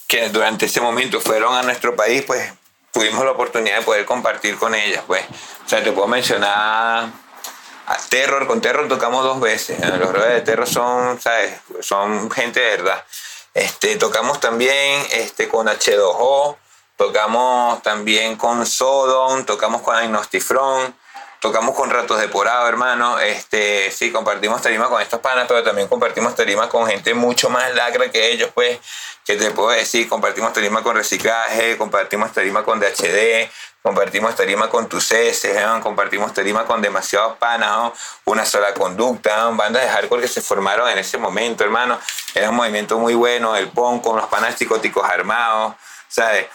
que 0.07 0.29
durante 0.29 0.67
ese 0.67 0.83
momento 0.83 1.21
fueron 1.21 1.55
a 1.55 1.63
nuestro 1.63 1.97
país, 1.97 2.23
pues, 2.27 2.53
tuvimos 2.93 3.25
la 3.25 3.31
oportunidad 3.31 3.79
de 3.79 3.85
poder 3.85 4.05
compartir 4.05 4.57
con 4.57 4.75
ellas, 4.75 5.03
pues. 5.07 5.25
O 5.65 5.69
sea, 5.69 5.83
te 5.83 5.93
puedo 5.93 6.07
mencionar 6.07 7.11
Terror, 8.09 8.47
con 8.47 8.61
Terror 8.61 8.89
tocamos 8.89 9.25
dos 9.25 9.41
veces. 9.41 9.79
Los 9.81 10.13
roles 10.13 10.35
de 10.35 10.41
Terror 10.43 10.69
son, 10.69 11.21
¿sabes? 11.21 11.55
Son 11.81 12.31
gente 12.31 12.61
de 12.61 12.77
verdad. 12.77 13.05
Este, 13.55 13.97
tocamos 13.97 14.41
también 14.41 15.05
este, 15.13 15.49
con 15.49 15.67
H2O, 15.67 16.57
tocamos 16.97 17.83
también 17.83 18.37
con 18.37 18.65
Sodom, 18.65 19.45
tocamos 19.45 19.83
con 19.83 19.97
Agnostifront, 19.97 20.95
tocamos 21.41 21.75
con 21.75 21.91
Ratos 21.91 22.21
de 22.21 22.29
Porado, 22.29 22.69
hermano. 22.69 23.19
Este, 23.19 23.91
sí, 23.91 24.13
compartimos 24.13 24.63
tarima 24.63 24.89
con 24.89 25.03
estos 25.03 25.21
panas, 25.21 25.47
pero 25.49 25.63
también 25.63 25.89
compartimos 25.89 26.35
tarima 26.35 26.69
con 26.69 26.87
gente 26.87 27.13
mucho 27.15 27.51
más 27.51 27.75
lacra 27.75 28.11
que 28.11 28.31
ellos, 28.31 28.51
pues, 28.55 28.79
que 29.25 29.37
te 29.37 29.51
puedo 29.51 29.71
decir, 29.71 30.09
compartimos 30.09 30.53
tarima 30.53 30.83
con 30.83 30.97
Reciclaje, 30.97 31.77
compartimos 31.77 32.33
tarima 32.33 32.65
con 32.65 32.81
DHD, 32.81 33.51
compartimos 33.83 34.35
tarima 34.37 34.69
con 34.71 34.89
tus 34.89 35.11
heces, 35.11 35.59
compartimos 35.83 36.33
tarima 36.33 36.65
con 36.65 36.81
demasiados 36.81 37.37
panas, 37.37 37.93
una 38.25 38.45
sola 38.45 38.73
conducta, 38.75 39.49
bandas 39.51 39.83
de 39.83 39.89
hardcore 39.89 40.23
que 40.23 40.29
se 40.29 40.41
formaron 40.41 40.89
en 40.89 40.99
ese 40.99 41.19
momento, 41.19 41.65
hermano. 41.65 41.99
Era 42.35 42.51
un 42.51 42.57
movimiento 42.57 42.99
muy 42.99 43.15
bueno, 43.15 43.57
el 43.57 43.69
PON 43.69 44.01
con 44.01 44.17
los 44.17 44.27
panas 44.27 44.55
psicóticos 44.57 45.05
armados, 45.05 45.75
¿sabes? 46.09 46.47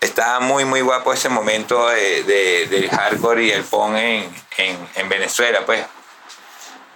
Estaba 0.00 0.40
muy, 0.40 0.64
muy 0.64 0.80
guapo 0.80 1.12
ese 1.12 1.28
momento 1.28 1.88
de, 1.88 2.66
del 2.70 2.88
hardcore 2.88 3.44
y 3.44 3.50
el 3.50 3.64
PON 3.64 3.96
en, 3.96 4.34
en, 4.56 4.88
en 4.94 5.08
Venezuela, 5.08 5.60
pues 5.66 5.84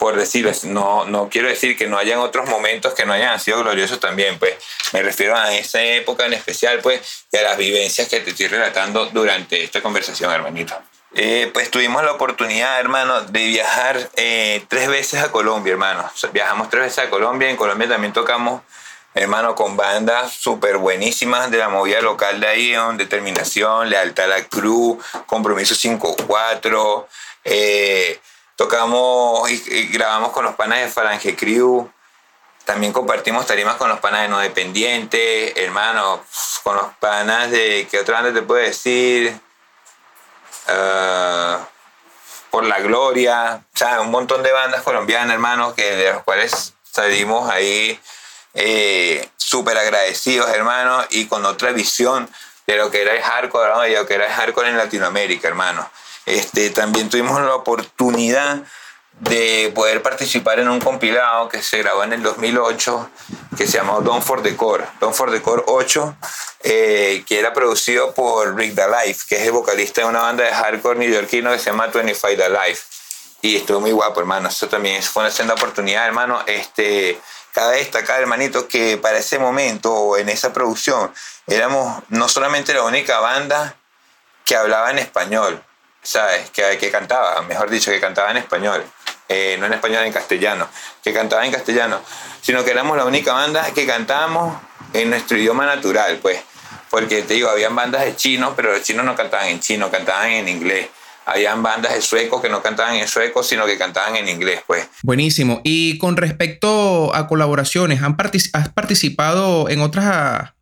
por 0.04 0.18
decirlo, 0.18 0.52
no, 0.64 1.06
no 1.06 1.30
quiero 1.30 1.48
decir 1.48 1.78
que 1.78 1.86
no 1.86 1.96
hayan 1.96 2.18
otros 2.18 2.46
momentos 2.46 2.92
que 2.92 3.06
no 3.06 3.14
hayan 3.14 3.40
sido 3.40 3.60
gloriosos 3.60 4.00
también, 4.00 4.38
pues 4.38 4.54
me 4.92 5.02
refiero 5.02 5.34
a 5.34 5.56
esa 5.56 5.82
época 5.82 6.26
en 6.26 6.34
especial, 6.34 6.80
pues, 6.82 7.24
y 7.32 7.38
a 7.38 7.42
las 7.42 7.56
vivencias 7.56 8.06
que 8.10 8.20
te 8.20 8.32
estoy 8.32 8.48
relatando 8.48 9.06
durante 9.06 9.64
esta 9.64 9.80
conversación, 9.80 10.30
hermanito. 10.30 10.74
Eh, 11.14 11.50
pues 11.54 11.70
tuvimos 11.70 12.04
la 12.04 12.12
oportunidad, 12.12 12.78
hermano, 12.80 13.22
de 13.22 13.46
viajar 13.46 14.10
eh, 14.16 14.62
tres 14.68 14.88
veces 14.88 15.22
a 15.22 15.32
Colombia, 15.32 15.72
hermano. 15.72 16.06
viajamos 16.34 16.68
tres 16.68 16.82
veces 16.82 16.98
a 16.98 17.08
Colombia. 17.08 17.48
En 17.48 17.56
Colombia 17.56 17.88
también 17.88 18.12
tocamos, 18.12 18.60
hermano, 19.14 19.54
con 19.54 19.74
bandas 19.74 20.34
súper 20.34 20.76
buenísimas 20.76 21.50
de 21.50 21.56
la 21.56 21.70
movida 21.70 22.02
local 22.02 22.40
de 22.40 22.46
ahí, 22.46 22.76
Determinación, 22.98 23.88
Lealtad 23.88 24.26
a 24.26 24.28
la 24.36 24.44
Cruz, 24.44 25.02
Compromiso 25.24 25.74
5-4. 25.74 27.06
Eh, 27.44 28.20
Tocamos 28.56 29.50
y, 29.50 29.88
grabamos 29.88 30.30
con 30.30 30.44
los 30.44 30.54
panas 30.54 30.80
de 30.80 30.88
Falange 30.88 31.36
Crew. 31.36 31.90
También 32.64 32.92
compartimos 32.92 33.46
tarimas 33.46 33.76
con 33.76 33.88
los 33.88 34.00
panas 34.00 34.22
de 34.22 34.28
No 34.28 34.38
Dependiente, 34.38 35.62
hermano, 35.62 36.24
con 36.62 36.76
los 36.76 36.86
panas 37.00 37.50
de. 37.50 37.86
¿Qué 37.90 37.98
otra 37.98 38.20
banda 38.20 38.32
te 38.40 38.46
puedo 38.46 38.62
decir? 38.62 39.38
Ah, 40.68 41.66
por 42.50 42.64
la 42.64 42.78
Gloria. 42.78 43.64
O 43.74 43.76
sea, 43.76 44.00
un 44.00 44.12
montón 44.12 44.42
de 44.42 44.52
bandas 44.52 44.82
colombianas, 44.82 45.34
hermano, 45.34 45.74
que 45.74 45.96
de 45.96 46.12
los 46.12 46.22
cuales 46.22 46.74
salimos 46.88 47.50
ahí 47.50 48.00
eh, 48.54 49.28
súper 49.36 49.76
agradecidos, 49.76 50.48
hermano, 50.50 51.04
y 51.10 51.26
con 51.26 51.44
otra 51.44 51.72
visión 51.72 52.30
de 52.66 52.76
lo 52.76 52.90
que 52.90 53.02
era 53.02 53.14
el 53.14 53.22
hardcore, 53.22 53.90
de 53.90 53.96
lo 53.96 54.06
que 54.06 54.14
era 54.14 54.26
el 54.26 54.32
hardcore 54.32 54.68
en 54.68 54.78
Latinoamérica, 54.78 55.48
hermano. 55.48 55.90
Este, 56.26 56.70
también 56.70 57.10
tuvimos 57.10 57.40
la 57.40 57.54
oportunidad 57.54 58.62
de 59.20 59.70
poder 59.74 60.02
participar 60.02 60.58
en 60.58 60.68
un 60.68 60.80
compilado 60.80 61.48
que 61.48 61.62
se 61.62 61.78
grabó 61.78 62.02
en 62.02 62.12
el 62.12 62.22
2008 62.22 63.10
que 63.56 63.66
se 63.66 63.78
llamó 63.78 64.00
Don't 64.00 64.24
for 64.24 64.42
the 64.42 64.56
Core, 64.56 64.84
Don't 65.00 65.14
for 65.14 65.30
the 65.30 65.40
Core 65.40 65.62
8, 65.66 66.16
eh, 66.64 67.24
que 67.26 67.38
era 67.38 67.52
producido 67.52 68.12
por 68.12 68.56
Rick 68.56 68.76
Life, 68.76 69.26
que 69.28 69.36
es 69.36 69.42
el 69.42 69.52
vocalista 69.52 70.00
de 70.00 70.08
una 70.08 70.20
banda 70.20 70.44
de 70.44 70.50
hardcore 70.50 70.98
neoyorquino 70.98 71.52
que 71.52 71.58
se 71.58 71.66
llama 71.66 71.86
25 71.86 72.34
The 72.36 72.48
Life. 72.50 72.82
Y 73.42 73.56
estuvo 73.56 73.80
muy 73.80 73.92
guapo, 73.92 74.20
hermano. 74.20 74.48
Eso 74.48 74.68
también 74.68 75.02
fue 75.02 75.22
una 75.22 75.30
senda 75.30 75.54
oportunidad, 75.54 76.06
hermano. 76.06 76.42
Este, 76.46 77.20
cabe 77.52 77.76
destacar, 77.76 78.20
hermanito, 78.20 78.66
que 78.66 78.96
para 78.96 79.18
ese 79.18 79.38
momento, 79.38 80.16
en 80.16 80.30
esa 80.30 80.52
producción, 80.52 81.12
éramos 81.46 82.02
no 82.08 82.28
solamente 82.28 82.72
la 82.72 82.82
única 82.82 83.20
banda 83.20 83.76
que 84.44 84.56
hablaba 84.56 84.90
en 84.90 84.98
español, 84.98 85.62
¿sabes? 86.04 86.50
Que, 86.50 86.78
que 86.78 86.90
cantaba, 86.90 87.42
mejor 87.42 87.68
dicho, 87.70 87.90
que 87.90 88.00
cantaba 88.00 88.30
en 88.30 88.36
español, 88.36 88.84
eh, 89.28 89.56
no 89.58 89.66
en 89.66 89.72
español, 89.72 90.04
en 90.04 90.12
castellano, 90.12 90.68
que 91.02 91.12
cantaba 91.12 91.44
en 91.44 91.50
castellano, 91.50 92.00
sino 92.40 92.64
que 92.64 92.70
éramos 92.70 92.96
la 92.96 93.06
única 93.06 93.32
banda 93.32 93.64
que 93.74 93.86
cantábamos 93.86 94.56
en 94.92 95.10
nuestro 95.10 95.36
idioma 95.36 95.66
natural, 95.66 96.18
pues, 96.22 96.38
porque 96.90 97.22
te 97.22 97.34
digo, 97.34 97.48
habían 97.48 97.74
bandas 97.74 98.04
de 98.04 98.14
chinos, 98.14 98.52
pero 98.54 98.72
los 98.72 98.82
chinos 98.82 99.04
no 99.04 99.16
cantaban 99.16 99.48
en 99.48 99.58
chino, 99.58 99.90
cantaban 99.90 100.30
en 100.30 100.48
inglés. 100.48 100.88
Habían 101.26 101.62
bandas 101.62 101.94
de 101.94 102.02
suecos 102.02 102.42
que 102.42 102.50
no 102.50 102.62
cantaban 102.62 102.96
en 102.96 103.08
sueco, 103.08 103.42
sino 103.42 103.64
que 103.64 103.78
cantaban 103.78 104.14
en 104.14 104.28
inglés, 104.28 104.60
pues. 104.66 104.86
Buenísimo. 105.02 105.62
Y 105.64 105.96
con 105.96 106.18
respecto 106.18 107.14
a 107.14 107.26
colaboraciones, 107.26 108.00
¿has 108.02 108.68
participado 108.68 109.70
en 109.70 109.80
otras, 109.80 110.52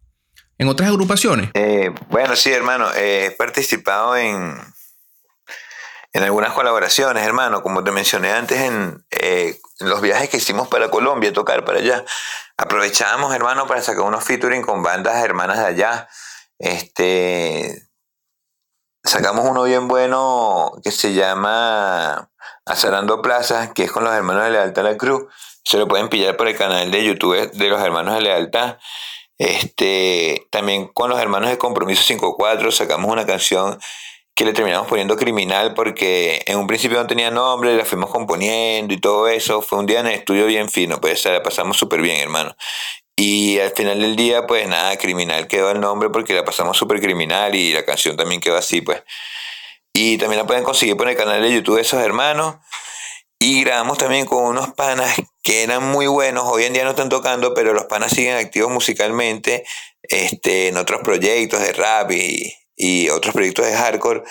en 0.59 0.69
otras 0.69 0.89
agrupaciones? 0.89 1.51
Eh, 1.55 1.91
bueno, 2.11 2.37
sí, 2.37 2.53
hermano. 2.53 2.87
he 2.95 3.35
participado 3.37 4.17
en, 4.17 4.57
en 6.13 6.23
algunas 6.23 6.53
colaboraciones, 6.53 7.25
hermano, 7.25 7.63
como 7.63 7.83
te 7.83 7.91
mencioné 7.91 8.33
antes 8.33 8.61
eh, 8.61 9.59
en, 9.81 9.89
los 9.89 10.01
viajes 10.01 10.29
que 10.29 10.37
hicimos 10.37 10.69
para 10.69 10.91
Colombia, 10.91 11.33
tocar 11.33 11.65
para 11.65 11.79
allá, 11.79 12.05
aprovechábamos, 12.57 13.35
hermano, 13.35 13.67
para 13.67 13.81
sacar 13.81 14.03
unos 14.03 14.23
featuring 14.23 14.63
con 14.63 14.83
bandas 14.83 15.25
hermanas 15.25 15.59
de 15.59 15.65
allá. 15.65 16.09
Este, 16.59 17.89
sacamos 19.03 19.47
uno 19.47 19.65
bien 19.65 19.89
bueno 19.89 20.73
que 20.85 20.91
se 20.91 21.15
llama 21.15 22.31
Azarando 22.67 23.23
Plaza, 23.23 23.73
que 23.73 23.85
es 23.85 23.93
con 23.93 24.05
los 24.05 24.13
hermanos 24.13 24.45
de 24.45 24.51
Lealtad 24.51 24.87
a 24.87 24.91
la 24.91 24.97
Cruz. 24.99 25.25
Se 25.65 25.79
lo 25.79 25.89
pueden 25.89 26.09
pillar 26.09 26.37
por 26.37 26.47
el 26.47 26.57
canal 26.57 26.91
de 26.91 27.05
YouTube 27.05 27.51
de 27.53 27.69
los 27.69 27.81
hermanos 27.81 28.15
de 28.17 28.21
Lealtad. 28.21 28.77
Este, 29.39 30.47
también 30.51 30.89
con 30.89 31.09
los 31.09 31.19
hermanos 31.19 31.49
de 31.49 31.59
Compromiso 31.59 32.03
54 32.03 32.71
sacamos 32.71 33.11
una 33.11 33.27
canción 33.27 33.79
que 34.35 34.45
le 34.45 34.53
terminamos 34.53 34.89
poniendo 34.89 35.17
criminal 35.17 35.75
porque 35.75 36.43
en 36.47 36.59
un 36.59 36.67
principio 36.67 36.99
no 36.99 37.07
tenía 37.07 37.31
nombre, 37.31 37.77
la 37.77 37.85
fuimos 37.85 38.11
componiendo 38.11 38.95
y 38.95 39.01
todo 39.01 39.29
eso. 39.29 39.61
Fue 39.63 39.79
un 39.79 39.87
día 39.87 40.01
en 40.01 40.07
el 40.07 40.15
estudio 40.15 40.47
bien 40.47 40.71
fino, 40.71 41.01
pues 41.01 41.25
la 41.25 41.43
pasamos 41.43 41.77
súper 41.77 42.01
bien, 42.01 42.17
hermano. 42.17 42.57
Y 43.17 43.59
al 43.59 43.73
final 43.73 44.01
del 44.01 44.17
día, 44.17 44.47
pues 44.47 44.67
nada, 44.69 44.97
criminal 44.97 45.47
quedó 45.47 45.71
el 45.71 45.81
nombre 45.81 46.09
porque 46.11 46.35
la 46.35 46.45
pasamos 46.45 46.79
súper 46.79 47.01
criminal 47.01 47.55
y 47.55 47.73
la 47.73 47.85
canción 47.85 48.17
también 48.17 48.41
quedó 48.41 48.57
así, 48.57 48.81
pues. 48.81 49.03
Y 49.93 50.17
también 50.17 50.39
la 50.41 50.47
pueden 50.47 50.65
conseguir 50.65 50.97
por 50.97 51.09
el 51.09 51.17
canal 51.17 51.43
de 51.43 51.53
YouTube 51.53 51.77
de 51.77 51.83
esos 51.83 52.03
hermanos. 52.03 52.57
Y 53.39 53.63
grabamos 53.65 53.99
también 53.99 54.25
con 54.25 54.45
unos 54.45 54.73
panas 54.75 55.15
que 55.43 55.63
eran 55.65 55.91
muy 55.91 56.07
buenos, 56.07 56.45
hoy 56.47 56.65
en 56.65 56.73
día 56.73 56.85
no 56.85 56.91
están 56.91 57.09
tocando, 57.09 57.55
pero 57.55 57.75
los 57.75 57.85
panas 57.85 58.13
siguen 58.13 58.37
activos 58.37 58.71
musicalmente 58.71 59.65
este, 60.03 60.69
en 60.69 60.77
otros 60.77 61.01
proyectos 61.03 61.61
de 61.61 61.73
rap 61.73 62.13
y, 62.13 62.55
y 62.83 63.09
otros 63.11 63.33
proyectos 63.33 63.67
de 63.67 63.75
hardcore, 63.75 64.25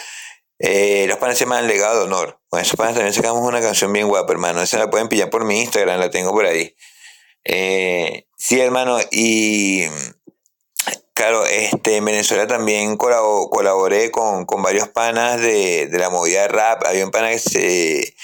eh, 0.59 1.05
los 1.07 1.17
panes 1.17 1.37
se 1.37 1.45
llaman 1.45 1.67
Legado 1.67 1.99
de 1.99 2.05
Honor. 2.05 2.39
Con 2.49 2.59
esos 2.59 2.75
panes 2.75 2.95
también 2.95 3.13
sacamos 3.13 3.47
una 3.47 3.61
canción 3.61 3.91
bien 3.93 4.07
guapa, 4.07 4.31
hermano. 4.33 4.61
Esa 4.61 4.77
la 4.77 4.89
pueden 4.89 5.07
pillar 5.07 5.29
por 5.29 5.45
mi 5.45 5.61
Instagram, 5.61 5.99
la 5.99 6.11
tengo 6.11 6.31
por 6.31 6.45
ahí. 6.45 6.75
Eh, 7.45 8.27
sí, 8.37 8.59
hermano, 8.59 8.99
y 9.09 9.85
claro, 11.13 11.45
este, 11.45 11.95
en 11.95 12.05
Venezuela 12.05 12.45
también 12.45 12.97
colaboré 12.97 14.11
con, 14.11 14.45
varios 14.45 14.89
panas 14.89 15.39
de, 15.41 15.87
la 15.91 16.09
movida 16.09 16.41
de 16.41 16.47
rap. 16.49 16.83
Había 16.85 17.05
un 17.05 17.11
pana 17.11 17.29
que, 17.29 17.39
se, 17.39 18.15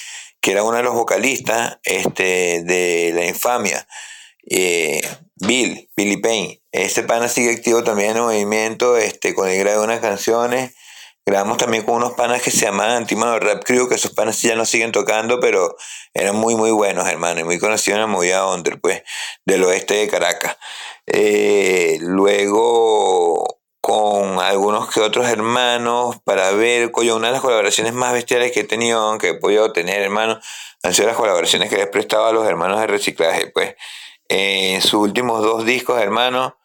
que 0.41 0.51
era 0.51 0.63
uno 0.63 0.77
de 0.77 0.84
los 0.84 0.93
vocalistas 0.93 1.79
este, 1.84 2.63
de 2.63 3.13
La 3.15 3.25
Infamia. 3.25 3.88
Eh, 4.50 5.01
Bill, 5.39 5.89
Billy 5.96 6.17
Payne. 6.17 6.62
Este 6.72 7.03
pana 7.03 7.27
sigue 7.27 7.51
activo 7.51 7.84
también 7.84 8.12
en 8.12 8.17
el 8.17 8.24
movimiento, 8.24 8.98
este, 8.98 9.36
con 9.36 9.48
el 9.50 9.60
grado 9.60 9.79
de 9.79 9.86
unas 9.86 10.00
canciones. 10.00 10.74
Grabamos 11.25 11.58
también 11.58 11.84
con 11.84 11.96
unos 11.96 12.13
panas 12.13 12.41
que 12.41 12.51
se 12.51 12.65
llamaban 12.65 12.96
Antimano 12.96 13.38
Rap 13.38 13.63
Crew, 13.63 13.89
que 13.89 13.96
esos 13.96 14.13
panas 14.13 14.41
ya 14.41 14.56
no 14.56 14.65
siguen 14.65 14.94
tocando, 14.94 15.39
pero 15.41 15.75
eran 16.13 16.38
muy, 16.38 16.56
muy 16.56 16.72
buenos, 16.72 17.08
hermano, 17.08 17.41
y 17.41 17.44
muy 17.44 17.60
conocidos 17.60 17.98
en 17.98 18.01
la 18.01 18.08
movida 18.08 18.48
under, 18.48 18.79
pues, 18.79 19.03
del 19.46 19.63
oeste 19.65 19.96
de 19.96 20.08
Caracas. 20.08 20.58
Eh, 21.06 21.98
luego, 22.00 23.60
con 23.82 24.39
algunos 24.39 24.89
que 24.89 25.01
otros 25.01 25.27
hermanos, 25.27 26.15
para 26.24 26.51
ver, 26.51 26.91
coño, 26.91 27.17
una 27.17 27.27
de 27.27 27.34
las 27.34 27.41
colaboraciones 27.41 27.94
más 27.94 28.13
bestiales 28.13 28.53
que 28.53 28.62
he 28.62 28.63
tenido, 28.63 29.17
que 29.17 29.29
he 29.29 29.34
podido 29.34 29.74
tener, 29.74 30.01
hermano, 30.01 30.39
han 30.84 30.94
sido 30.94 31.08
las 31.10 31.17
colaboraciones 31.17 31.70
que 31.70 31.77
les 31.77 31.88
prestaba 31.88 32.29
a 32.29 32.32
los 32.32 32.48
hermanos 32.48 32.79
de 32.79 32.88
reciclaje, 32.88 33.48
pues 33.48 33.75
en 34.29 34.81
sus 34.81 34.96
últimos 34.96 35.41
dos 35.41 35.65
discos, 35.65 36.01
hermano, 36.01 36.57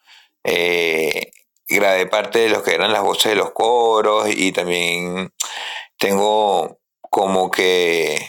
eh, 0.43 1.31
grabé 1.67 2.07
parte 2.07 2.39
de 2.39 2.49
los 2.49 2.63
que 2.63 2.73
eran 2.73 2.91
las 2.91 3.03
voces 3.03 3.31
de 3.31 3.35
los 3.35 3.51
coros 3.51 4.27
y 4.29 4.51
también 4.51 5.33
tengo 5.97 6.79
como 7.09 7.49
que 7.51 8.27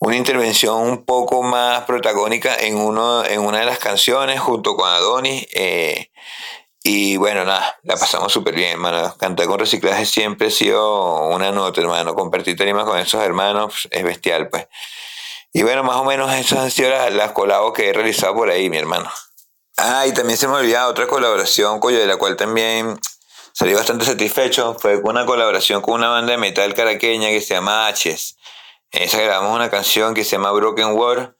una 0.00 0.16
intervención 0.16 0.82
un 0.82 1.04
poco 1.04 1.44
más 1.44 1.82
protagónica 1.82 2.56
en, 2.56 2.76
uno, 2.76 3.24
en 3.24 3.40
una 3.40 3.60
de 3.60 3.66
las 3.66 3.78
canciones 3.78 4.40
junto 4.40 4.74
con 4.74 4.88
Adonis. 4.88 5.46
Eh, 5.54 6.10
y 6.82 7.16
bueno, 7.16 7.44
nada, 7.44 7.78
la 7.84 7.94
pasamos 7.96 8.32
súper 8.32 8.56
bien, 8.56 8.72
hermano. 8.72 9.14
Cantar 9.16 9.46
con 9.46 9.60
reciclaje 9.60 10.04
siempre 10.04 10.48
ha 10.48 10.50
sido 10.50 11.28
una 11.28 11.52
nota, 11.52 11.80
hermano. 11.80 12.14
Compartir 12.14 12.56
tarima 12.56 12.84
con 12.84 12.98
esos 12.98 13.22
hermanos 13.22 13.86
es 13.92 14.02
bestial, 14.02 14.48
pues. 14.48 14.66
Y 15.52 15.62
bueno, 15.62 15.82
más 15.84 15.96
o 15.96 16.04
menos 16.04 16.32
esas 16.32 16.60
han 16.60 16.70
sido 16.70 16.90
las, 16.90 17.12
las 17.12 17.32
colabos 17.32 17.72
que 17.74 17.90
he 17.90 17.92
realizado 17.92 18.34
por 18.34 18.48
ahí, 18.48 18.70
mi 18.70 18.78
hermano. 18.78 19.10
Ah, 19.76 20.06
y 20.06 20.12
también 20.12 20.38
se 20.38 20.48
me 20.48 20.54
olvidaba 20.54 20.88
otra 20.88 21.06
colaboración, 21.06 21.80
coño, 21.80 21.98
de 21.98 22.06
la 22.06 22.16
cual 22.16 22.36
también 22.36 22.98
salí 23.52 23.74
bastante 23.74 24.04
satisfecho. 24.04 24.76
Fue 24.78 24.96
una 24.96 25.26
colaboración 25.26 25.82
con 25.82 25.94
una 25.94 26.08
banda 26.08 26.32
de 26.32 26.38
metal 26.38 26.72
caraqueña 26.74 27.28
que 27.28 27.40
se 27.40 27.54
llama 27.54 27.90
H's. 27.90 28.36
Esa 28.90 29.20
grabamos 29.20 29.54
una 29.54 29.70
canción 29.70 30.14
que 30.14 30.24
se 30.24 30.32
llama 30.32 30.52
Broken 30.52 30.92
World. 30.92 31.34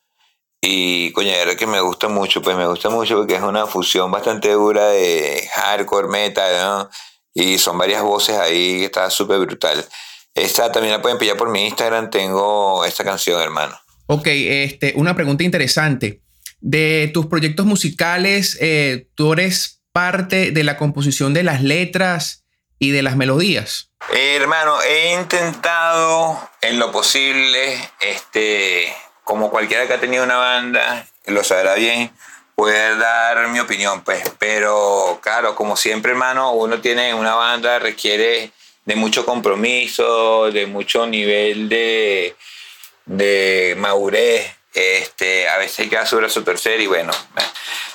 Y 0.61 1.13
coño, 1.13 1.31
era 1.31 1.57
que 1.57 1.67
me 1.67 1.81
gusta 1.81 2.09
mucho, 2.09 2.41
pues 2.41 2.57
me 2.57 2.67
gusta 2.67 2.89
mucho 2.89 3.17
porque 3.17 3.35
es 3.35 3.43
una 3.43 3.67
fusión 3.67 4.11
bastante 4.11 4.53
dura 4.53 4.87
de 4.89 5.51
hardcore, 5.55 6.09
metal, 6.09 6.55
¿no? 6.63 6.91
Y 7.35 7.59
son 7.59 7.79
varias 7.79 8.03
voces 8.03 8.39
ahí 8.39 8.79
que 8.79 8.85
está 8.85 9.11
súper 9.11 9.41
brutal. 9.41 9.85
Esta 10.35 10.71
también 10.71 10.95
la 10.95 11.03
pueden 11.03 11.19
pillar 11.19 11.37
por 11.37 11.49
mi 11.49 11.67
Instagram, 11.67 12.11
tengo 12.11 12.85
esta 12.85 13.05
canción, 13.05 13.41
hermano. 13.41 13.82
Ok, 14.07 14.27
este, 14.27 14.93
una 14.97 15.15
pregunta 15.15 15.45
interesante. 15.45 16.21
De 16.61 17.11
tus 17.13 17.27
proyectos 17.27 17.67
musicales, 17.67 18.57
eh, 18.61 19.09
¿tú 19.15 19.33
eres 19.33 19.83
parte 19.93 20.53
de 20.53 20.65
la 20.65 20.77
composición 20.77 21.35
de 21.35 21.43
las 21.43 21.63
letras 21.63 22.45
y 22.79 22.91
de 22.91 23.03
las 23.03 23.17
melodías? 23.17 23.91
Eh, 24.13 24.37
hermano, 24.41 24.81
he 24.83 25.15
intentado 25.15 26.51
en 26.61 26.79
lo 26.79 26.91
posible, 26.91 27.77
este, 28.01 28.93
como 29.25 29.51
cualquiera 29.51 29.87
que 29.87 29.95
ha 29.95 30.01
tenido 30.01 30.25
una 30.25 30.37
banda, 30.37 31.07
lo 31.27 31.45
sabrá 31.45 31.75
bien, 31.75 32.11
poder 32.55 32.99
dar 32.99 33.49
mi 33.49 33.61
opinión, 33.61 34.03
pues. 34.03 34.23
Pero 34.39 35.21
claro, 35.23 35.55
como 35.55 35.77
siempre, 35.77 36.13
hermano, 36.13 36.53
uno 36.53 36.81
tiene 36.81 37.15
una 37.15 37.35
banda, 37.35 37.79
requiere 37.79 38.51
de 38.85 38.97
mucho 38.97 39.25
compromiso, 39.25 40.51
de 40.51 40.67
mucho 40.67 41.07
nivel 41.07 41.69
de, 41.69 42.35
de 43.07 43.75
madurez. 43.79 44.57
Este, 44.75 45.49
a 45.49 45.59
veces 45.59 45.81
hay 45.81 45.89
que 45.89 45.97
dar 45.97 46.09
su 46.09 46.43
tercer 46.43 46.81
y 46.81 46.87
bueno, 46.87 47.13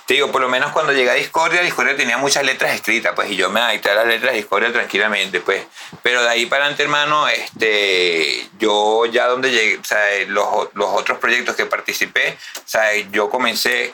te 0.08 0.14
digo, 0.14 0.32
por 0.32 0.40
lo 0.40 0.48
menos 0.48 0.72
cuando 0.72 0.94
llegué 0.94 1.10
a 1.10 1.16
Discordia, 1.16 1.62
Discordia 1.62 1.98
tenía 1.98 2.18
muchas 2.18 2.46
letras 2.46 2.74
escritas, 2.74 3.12
pues, 3.14 3.30
y 3.30 3.36
yo 3.36 3.50
me 3.50 3.60
adapté 3.60 3.90
a 3.90 3.96
las 3.96 4.08
letras 4.08 4.32
de 4.32 4.38
Discordia 4.38 4.72
tranquilamente, 4.72 5.42
pues. 5.42 5.66
Pero 6.02 6.24
de 6.24 6.30
ahí 6.30 6.46
para 6.46 6.64
adelante, 6.64 6.84
hermano, 6.84 7.28
este, 7.28 8.48
yo 8.58 9.06
ya 9.06 9.28
donde 9.28 9.52
llegué, 9.52 9.84
sea, 9.84 10.00
los, 10.28 10.70
los 10.76 10.90
otros 10.92 11.18
proyectos 11.18 11.58
que 11.58 11.66
participé, 11.66 12.38
sea, 12.64 12.96
yo 13.12 13.30
comencé 13.30 13.94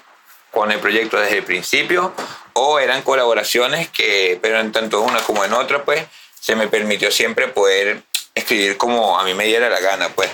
con 0.52 0.72
el 0.72 0.80
proyecto 0.80 1.20
desde 1.20 1.40
el 1.40 1.44
principio, 1.44 2.14
o 2.54 2.78
eran 2.78 3.02
colaboraciones 3.02 3.90
que, 3.90 4.38
pero 4.40 4.60
en 4.60 4.72
tanto 4.72 5.02
una 5.02 5.20
como 5.22 5.44
en 5.44 5.54
otra, 5.54 5.84
pues, 5.84 6.06
se 6.40 6.56
me 6.56 6.68
permitió 6.68 7.10
siempre 7.10 7.48
poder 7.48 8.04
escribir 8.36 8.78
como 8.78 9.20
a 9.20 9.24
mí 9.24 9.34
me 9.34 9.46
diera 9.46 9.68
la 9.68 9.80
gana, 9.80 10.10
pues. 10.10 10.30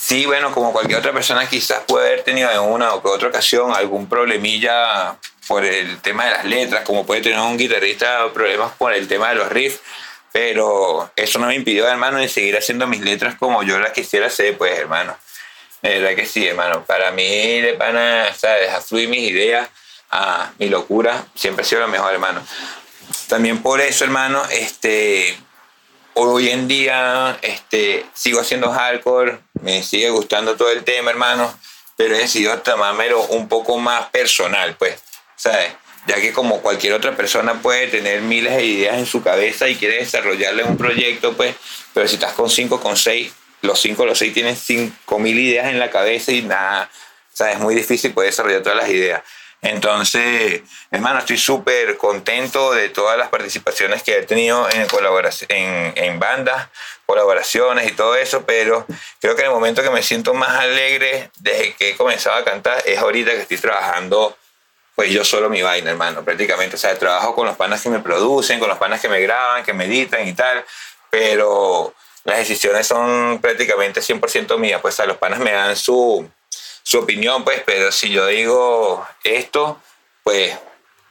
Sí, 0.00 0.24
bueno, 0.24 0.50
como 0.50 0.72
cualquier 0.72 0.98
otra 0.98 1.12
persona 1.12 1.46
quizás 1.46 1.80
puede 1.86 2.06
haber 2.06 2.22
tenido 2.22 2.50
en 2.50 2.60
una 2.60 2.94
o 2.94 3.02
que 3.02 3.08
otra 3.08 3.28
ocasión 3.28 3.72
algún 3.74 4.08
problemilla 4.08 5.16
por 5.46 5.62
el 5.62 6.00
tema 6.00 6.24
de 6.24 6.30
las 6.30 6.44
letras, 6.46 6.84
como 6.84 7.04
puede 7.04 7.20
tener 7.20 7.38
un 7.38 7.58
guitarrista 7.58 8.32
problemas 8.32 8.72
por 8.78 8.94
el 8.94 9.06
tema 9.06 9.28
de 9.28 9.34
los 9.34 9.48
riffs, 9.50 9.80
pero 10.32 11.12
eso 11.14 11.38
no 11.38 11.48
me 11.48 11.54
impidió, 11.54 11.86
hermano, 11.86 12.16
de 12.16 12.28
seguir 12.28 12.56
haciendo 12.56 12.86
mis 12.86 13.02
letras 13.02 13.34
como 13.34 13.62
yo 13.62 13.78
las 13.78 13.92
quisiera 13.92 14.28
hacer, 14.28 14.56
pues, 14.56 14.78
hermano. 14.78 15.16
De 15.82 15.98
verdad 15.98 16.16
que 16.16 16.26
sí, 16.26 16.46
hermano. 16.46 16.82
Para 16.86 17.10
mí, 17.10 17.60
de 17.60 17.74
pana, 17.74 18.32
¿sabes? 18.34 18.70
Fluir 18.86 19.08
mis 19.08 19.30
ideas, 19.30 19.68
a 20.10 20.50
mi 20.58 20.70
locura, 20.70 21.26
siempre 21.34 21.62
ha 21.62 21.68
sido 21.68 21.82
lo 21.82 21.88
mejor, 21.88 22.12
hermano. 22.14 22.42
También 23.28 23.62
por 23.62 23.80
eso, 23.82 24.04
hermano, 24.04 24.42
este, 24.50 25.38
hoy 26.14 26.50
en 26.50 26.68
día 26.68 27.38
este, 27.42 28.06
sigo 28.12 28.40
haciendo 28.40 28.70
hardcore, 28.70 29.40
me 29.62 29.82
sigue 29.82 30.10
gustando 30.10 30.56
todo 30.56 30.70
el 30.70 30.84
tema, 30.84 31.10
hermano, 31.10 31.52
pero 31.96 32.14
he 32.14 32.18
decidido 32.18 32.58
tomármelo 32.60 33.22
un 33.26 33.48
poco 33.48 33.78
más 33.78 34.06
personal, 34.10 34.74
pues, 34.78 34.96
¿sabes? 35.36 35.72
Ya 36.06 36.16
que 36.16 36.32
como 36.32 36.62
cualquier 36.62 36.94
otra 36.94 37.16
persona 37.16 37.60
puede 37.60 37.88
tener 37.88 38.22
miles 38.22 38.56
de 38.56 38.64
ideas 38.64 38.98
en 38.98 39.06
su 39.06 39.22
cabeza 39.22 39.68
y 39.68 39.76
quiere 39.76 39.96
desarrollarle 39.96 40.64
un 40.64 40.76
proyecto, 40.76 41.34
pues, 41.34 41.54
pero 41.92 42.08
si 42.08 42.14
estás 42.14 42.32
con 42.32 42.48
cinco, 42.48 42.80
con 42.80 42.96
seis, 42.96 43.32
los 43.62 43.78
cinco, 43.80 44.06
los 44.06 44.18
seis 44.18 44.32
tienen 44.32 44.56
cinco 44.56 45.18
mil 45.18 45.38
ideas 45.38 45.66
en 45.66 45.78
la 45.78 45.90
cabeza 45.90 46.32
y 46.32 46.42
nada, 46.42 46.90
¿sabes? 47.32 47.56
Es 47.56 47.60
muy 47.60 47.74
difícil 47.74 48.12
poder 48.12 48.30
desarrollar 48.30 48.62
todas 48.62 48.78
las 48.78 48.88
ideas. 48.88 49.22
Entonces, 49.62 50.62
hermano, 50.90 51.18
estoy 51.18 51.36
súper 51.36 51.96
contento 51.98 52.72
de 52.72 52.88
todas 52.88 53.18
las 53.18 53.28
participaciones 53.28 54.02
que 54.02 54.18
he 54.18 54.22
tenido 54.22 54.68
en, 54.70 54.86
colaboración, 54.88 55.50
en, 55.50 55.92
en 55.96 56.18
bandas, 56.18 56.68
colaboraciones 57.04 57.90
y 57.90 57.92
todo 57.92 58.16
eso, 58.16 58.44
pero 58.46 58.86
creo 59.20 59.34
que 59.34 59.42
en 59.42 59.48
el 59.48 59.54
momento 59.54 59.82
que 59.82 59.90
me 59.90 60.02
siento 60.02 60.32
más 60.32 60.56
alegre 60.56 61.30
desde 61.40 61.74
que 61.74 61.90
he 61.90 61.96
comenzado 61.96 62.36
a 62.36 62.44
cantar 62.44 62.82
es 62.86 62.98
ahorita 62.98 63.32
que 63.32 63.40
estoy 63.40 63.58
trabajando 63.58 64.36
pues 65.00 65.12
yo 65.12 65.24
solo 65.24 65.48
mi 65.48 65.62
vaina, 65.62 65.92
hermano, 65.92 66.22
prácticamente. 66.22 66.76
O 66.76 66.78
sea, 66.78 66.94
trabajo 66.98 67.34
con 67.34 67.46
los 67.46 67.56
panas 67.56 67.80
que 67.80 67.88
me 67.88 68.00
producen, 68.00 68.60
con 68.60 68.68
los 68.68 68.76
panas 68.76 69.00
que 69.00 69.08
me 69.08 69.18
graban, 69.18 69.64
que 69.64 69.72
me 69.72 69.86
editan 69.86 70.28
y 70.28 70.34
tal, 70.34 70.62
pero 71.08 71.94
las 72.24 72.36
decisiones 72.36 72.86
son 72.86 73.38
prácticamente 73.40 74.02
100% 74.02 74.58
mías. 74.58 74.78
Pues 74.82 75.00
a 75.00 75.06
los 75.06 75.16
panas 75.16 75.38
me 75.38 75.52
dan 75.52 75.74
su, 75.74 76.28
su 76.82 76.98
opinión, 76.98 77.44
pues, 77.44 77.62
pero 77.64 77.92
si 77.92 78.10
yo 78.10 78.26
digo 78.26 79.06
esto, 79.24 79.80
pues 80.22 80.56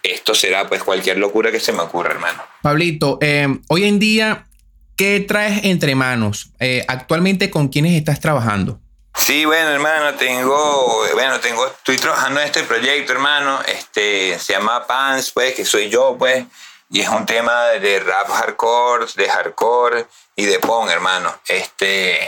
esto 0.04 0.34
será 0.34 0.68
pues 0.68 0.84
cualquier 0.84 1.18
locura 1.18 1.52
que 1.52 1.60
se 1.60 1.72
me 1.72 1.82
ocurra, 1.82 2.12
hermano. 2.12 2.44
Pablito, 2.62 3.18
eh, 3.22 3.48
hoy 3.68 3.86
en 3.86 4.00
día, 4.00 4.48
¿qué 4.96 5.20
traes 5.20 5.66
entre 5.66 5.96
manos? 5.96 6.52
Eh, 6.60 6.86
actualmente, 6.88 7.50
¿con 7.50 7.68
quiénes 7.70 7.94
estás 7.94 8.20
trabajando? 8.20 8.80
Sí, 9.16 9.44
bueno, 9.44 9.70
hermano, 9.70 10.16
tengo, 10.16 11.04
bueno, 11.14 11.40
tengo, 11.40 11.68
estoy 11.68 11.98
trabajando 11.98 12.40
en 12.40 12.46
este 12.46 12.64
proyecto, 12.64 13.12
hermano, 13.12 13.60
este, 13.68 14.40
se 14.40 14.54
llama 14.54 14.88
Pants, 14.88 15.32
pues, 15.32 15.56
que 15.56 15.66
soy 15.66 15.90
yo, 15.90 16.16
pues, 16.18 16.46
y 16.90 17.02
es 17.02 17.10
un 17.10 17.26
tema 17.26 17.66
de 17.80 18.00
rap 18.00 18.30
hardcore, 18.30 19.06
de 19.16 19.30
hardcore 19.30 20.08
y 20.36 20.46
de 20.46 20.60
punk, 20.60 20.90
hermano. 20.90 21.40
Este, 21.48 22.20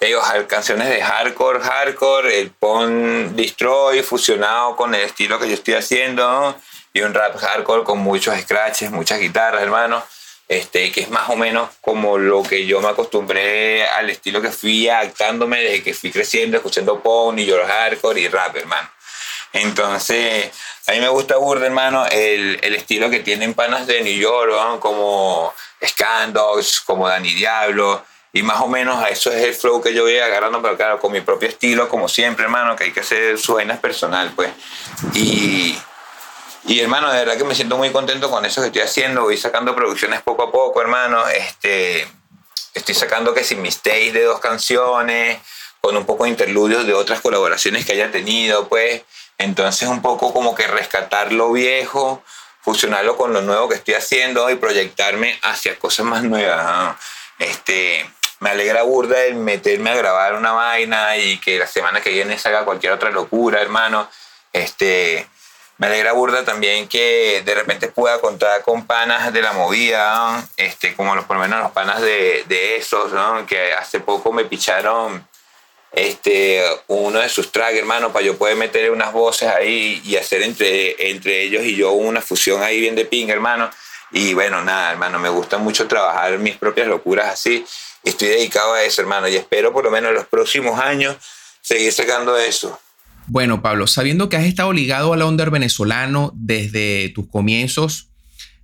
ellos 0.00 0.24
canciones 0.48 0.88
de 0.88 1.02
hardcore, 1.02 1.60
hardcore, 1.60 2.40
el 2.40 2.50
punk 2.50 3.32
destroy 3.32 4.02
fusionado 4.02 4.74
con 4.74 4.94
el 4.94 5.02
estilo 5.02 5.38
que 5.38 5.46
yo 5.46 5.54
estoy 5.54 5.74
haciendo 5.74 6.56
y 6.92 7.02
un 7.02 7.12
rap 7.12 7.36
hardcore 7.36 7.84
con 7.84 7.98
muchos 7.98 8.38
scratches, 8.40 8.90
muchas 8.90 9.20
guitarras, 9.20 9.62
hermano. 9.62 10.02
Este, 10.48 10.90
que 10.90 11.02
es 11.02 11.10
más 11.10 11.28
o 11.28 11.36
menos 11.36 11.68
como 11.80 12.18
lo 12.18 12.42
que 12.42 12.66
yo 12.66 12.80
me 12.80 12.88
acostumbré 12.88 13.86
al 13.86 14.10
estilo 14.10 14.42
que 14.42 14.50
fui 14.50 14.88
adaptándome 14.88 15.60
desde 15.60 15.84
que 15.84 15.94
fui 15.94 16.10
creciendo, 16.10 16.56
escuchando 16.56 17.00
punk 17.00 17.38
y 17.38 17.46
yo 17.46 17.64
hardcore 17.64 18.20
y 18.20 18.26
rap, 18.26 18.56
hermano. 18.56 18.90
Entonces, 19.52 20.50
a 20.88 20.92
mí 20.92 20.98
me 20.98 21.08
gusta 21.08 21.36
burda, 21.36 21.66
hermano, 21.66 22.04
el, 22.06 22.58
el 22.62 22.74
estilo 22.74 23.10
que 23.10 23.20
tienen 23.20 23.54
panas 23.54 23.86
de 23.86 24.00
New 24.00 24.18
York, 24.18 24.80
como 24.80 25.54
Scandogs, 25.84 26.80
como 26.80 27.06
Danny 27.06 27.34
Diablo, 27.34 28.04
y 28.32 28.42
más 28.42 28.60
o 28.60 28.68
menos 28.68 29.02
a 29.02 29.08
eso 29.08 29.32
es 29.32 29.42
el 29.42 29.54
flow 29.54 29.82
que 29.82 29.92
yo 29.92 30.02
voy 30.02 30.18
agarrando, 30.18 30.62
pero 30.62 30.76
claro, 30.76 31.00
con 31.00 31.12
mi 31.12 31.20
propio 31.20 31.48
estilo, 31.48 31.88
como 31.88 32.08
siempre, 32.08 32.44
hermano, 32.44 32.76
que 32.76 32.84
hay 32.84 32.92
que 32.92 33.00
hacer 33.00 33.38
su 33.38 33.54
vainas 33.54 33.80
personal, 33.80 34.32
pues. 34.36 34.52
Y, 35.14 35.76
y 36.66 36.80
hermano, 36.80 37.10
de 37.10 37.18
verdad 37.18 37.36
que 37.36 37.44
me 37.44 37.56
siento 37.56 37.76
muy 37.76 37.90
contento 37.90 38.30
con 38.30 38.44
eso 38.44 38.60
que 38.60 38.68
estoy 38.68 38.82
haciendo. 38.82 39.22
Voy 39.22 39.36
sacando 39.36 39.74
producciones 39.74 40.22
poco 40.22 40.44
a 40.44 40.52
poco, 40.52 40.80
hermano. 40.80 41.26
Este, 41.28 42.06
estoy 42.74 42.94
sacando 42.94 43.34
que 43.34 43.42
sin 43.42 43.62
mistakes 43.62 44.12
de 44.12 44.22
dos 44.22 44.38
canciones, 44.38 45.40
con 45.80 45.96
un 45.96 46.06
poco 46.06 46.24
de 46.24 46.30
interludios 46.30 46.86
de 46.86 46.94
otras 46.94 47.20
colaboraciones 47.20 47.84
que 47.84 47.92
haya 47.92 48.12
tenido, 48.12 48.68
pues. 48.68 49.02
Entonces, 49.38 49.88
un 49.88 50.02
poco 50.02 50.32
como 50.32 50.54
que 50.54 50.68
rescatar 50.68 51.32
lo 51.32 51.50
viejo, 51.50 52.22
fusionarlo 52.60 53.16
con 53.16 53.32
lo 53.32 53.42
nuevo 53.42 53.68
que 53.68 53.74
estoy 53.74 53.94
haciendo 53.94 54.48
y 54.50 54.54
proyectarme 54.54 55.36
hacia 55.42 55.76
cosas 55.78 56.06
más 56.06 56.22
nuevas. 56.22 56.96
Este, 57.40 58.06
me 58.40 58.50
alegra 58.50 58.82
burda 58.82 59.22
el 59.24 59.36
meterme 59.36 59.90
a 59.90 59.94
grabar 59.94 60.34
una 60.34 60.52
vaina 60.52 61.16
y 61.16 61.38
que 61.38 61.58
la 61.58 61.66
semana 61.66 62.00
que 62.00 62.10
viene 62.10 62.38
salga 62.38 62.64
cualquier 62.64 62.92
otra 62.92 63.10
locura, 63.10 63.60
hermano. 63.60 64.08
Este, 64.52 65.28
me 65.76 65.86
alegra 65.86 66.12
burda 66.12 66.44
también 66.44 66.88
que 66.88 67.42
de 67.44 67.54
repente 67.54 67.88
pueda 67.88 68.20
contar 68.20 68.62
con 68.62 68.86
panas 68.86 69.32
de 69.32 69.42
la 69.42 69.52
movida, 69.52 70.46
este, 70.56 70.94
como 70.94 71.14
los, 71.14 71.24
por 71.26 71.36
lo 71.36 71.42
menos 71.42 71.62
los 71.62 71.72
panas 71.72 72.00
de, 72.00 72.44
de 72.48 72.76
esos, 72.76 73.12
¿no? 73.12 73.46
que 73.46 73.74
hace 73.74 74.00
poco 74.00 74.32
me 74.32 74.44
picharon 74.44 75.26
este, 75.92 76.62
uno 76.86 77.18
de 77.18 77.28
sus 77.28 77.50
tracks, 77.50 77.76
hermano, 77.76 78.12
para 78.12 78.24
yo 78.24 78.38
poder 78.38 78.56
meter 78.56 78.90
unas 78.90 79.12
voces 79.12 79.48
ahí 79.48 80.00
y 80.04 80.16
hacer 80.16 80.42
entre, 80.42 81.10
entre 81.10 81.42
ellos 81.42 81.64
y 81.64 81.76
yo 81.76 81.92
una 81.92 82.20
fusión 82.20 82.62
ahí 82.62 82.80
bien 82.80 82.94
de 82.94 83.04
ping, 83.04 83.28
hermano. 83.28 83.70
Y 84.12 84.34
bueno, 84.34 84.62
nada, 84.62 84.92
hermano, 84.92 85.18
me 85.18 85.28
gusta 85.28 85.58
mucho 85.58 85.86
trabajar 85.86 86.38
mis 86.38 86.56
propias 86.56 86.88
locuras 86.88 87.32
así. 87.32 87.64
Estoy 88.04 88.28
dedicado 88.28 88.74
a 88.74 88.82
eso, 88.82 89.02
hermano, 89.02 89.28
y 89.28 89.36
espero 89.36 89.72
por 89.72 89.84
lo 89.84 89.90
menos 89.90 90.10
en 90.10 90.16
los 90.16 90.26
próximos 90.26 90.78
años 90.80 91.16
seguir 91.60 91.92
sacando 91.92 92.36
eso. 92.36 92.78
Bueno, 93.26 93.62
Pablo, 93.62 93.86
sabiendo 93.86 94.28
que 94.28 94.36
has 94.36 94.44
estado 94.44 94.72
ligado 94.72 95.12
al 95.12 95.22
under 95.22 95.50
venezolano 95.50 96.32
desde 96.34 97.10
tus 97.10 97.28
comienzos, 97.28 98.08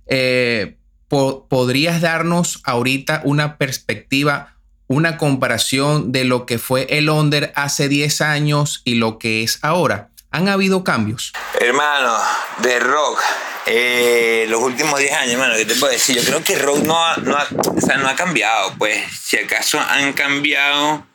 eh, 0.07 0.77
¿podrías 1.07 2.01
darnos 2.01 2.61
ahorita 2.65 3.21
una 3.23 3.57
perspectiva, 3.57 4.57
una 4.87 5.17
comparación 5.17 6.11
de 6.11 6.25
lo 6.25 6.45
que 6.45 6.57
fue 6.57 6.87
el 6.89 7.09
under 7.09 7.53
hace 7.55 7.87
10 7.87 8.21
años 8.21 8.81
y 8.83 8.95
lo 8.95 9.19
que 9.19 9.43
es 9.43 9.59
ahora? 9.61 10.09
¿Han 10.31 10.49
habido 10.49 10.83
cambios? 10.83 11.31
Hermano, 11.59 12.17
de 12.61 12.79
rock, 12.79 13.19
eh, 13.67 14.45
los 14.49 14.61
últimos 14.61 14.99
10 14.99 15.11
años, 15.13 15.33
hermano, 15.33 15.55
¿qué 15.55 15.65
te 15.65 15.75
puedo 15.75 15.91
decir? 15.91 16.15
Yo 16.15 16.23
creo 16.23 16.43
que 16.43 16.55
rock 16.55 16.79
no 16.79 16.97
ha, 16.97 17.17
no 17.17 17.37
no 17.37 18.07
ha 18.07 18.15
cambiado, 18.15 18.73
pues. 18.77 18.99
Si 19.19 19.37
acaso 19.37 19.79
han 19.79 20.13
cambiado 20.13 21.05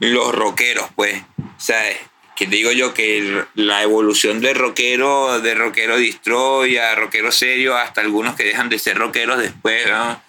los 0.00 0.34
rockeros, 0.34 0.88
pues. 0.94 1.22
¿Sabes? 1.56 1.98
que 2.36 2.46
digo 2.46 2.72
yo 2.72 2.94
que 2.94 3.44
la 3.54 3.82
evolución 3.82 4.40
del 4.40 4.56
rockero, 4.56 5.40
de 5.40 5.54
rockero 5.54 5.98
destroy 5.98 6.76
a 6.78 6.94
rockero 6.96 7.30
serio, 7.30 7.76
hasta 7.76 8.00
algunos 8.00 8.34
que 8.34 8.44
dejan 8.44 8.68
de 8.68 8.78
ser 8.78 8.98
rockeros 8.98 9.38
después, 9.38 9.86
¿no? 9.88 10.20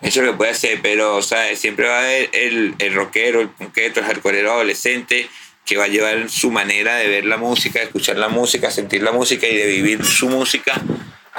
Eso 0.00 0.20
es 0.20 0.26
lo 0.26 0.38
puede 0.38 0.54
ser, 0.54 0.80
pero, 0.80 1.16
o 1.16 1.22
sea, 1.22 1.54
siempre 1.56 1.86
va 1.86 1.96
a 1.96 2.00
haber 2.00 2.30
el, 2.32 2.74
el 2.78 2.94
rockero, 2.94 3.42
el 3.42 3.50
punqueto, 3.50 4.00
el 4.00 4.06
hardcoreero 4.06 4.52
adolescente 4.52 5.28
que 5.66 5.76
va 5.76 5.84
a 5.84 5.88
llevar 5.88 6.30
su 6.30 6.50
manera 6.50 6.96
de 6.96 7.08
ver 7.08 7.26
la 7.26 7.36
música, 7.36 7.78
de 7.78 7.84
escuchar 7.84 8.16
la 8.16 8.28
música, 8.28 8.70
sentir 8.70 9.02
la 9.02 9.12
música 9.12 9.46
y 9.46 9.56
de 9.56 9.66
vivir 9.66 10.04
su 10.04 10.28
música 10.28 10.80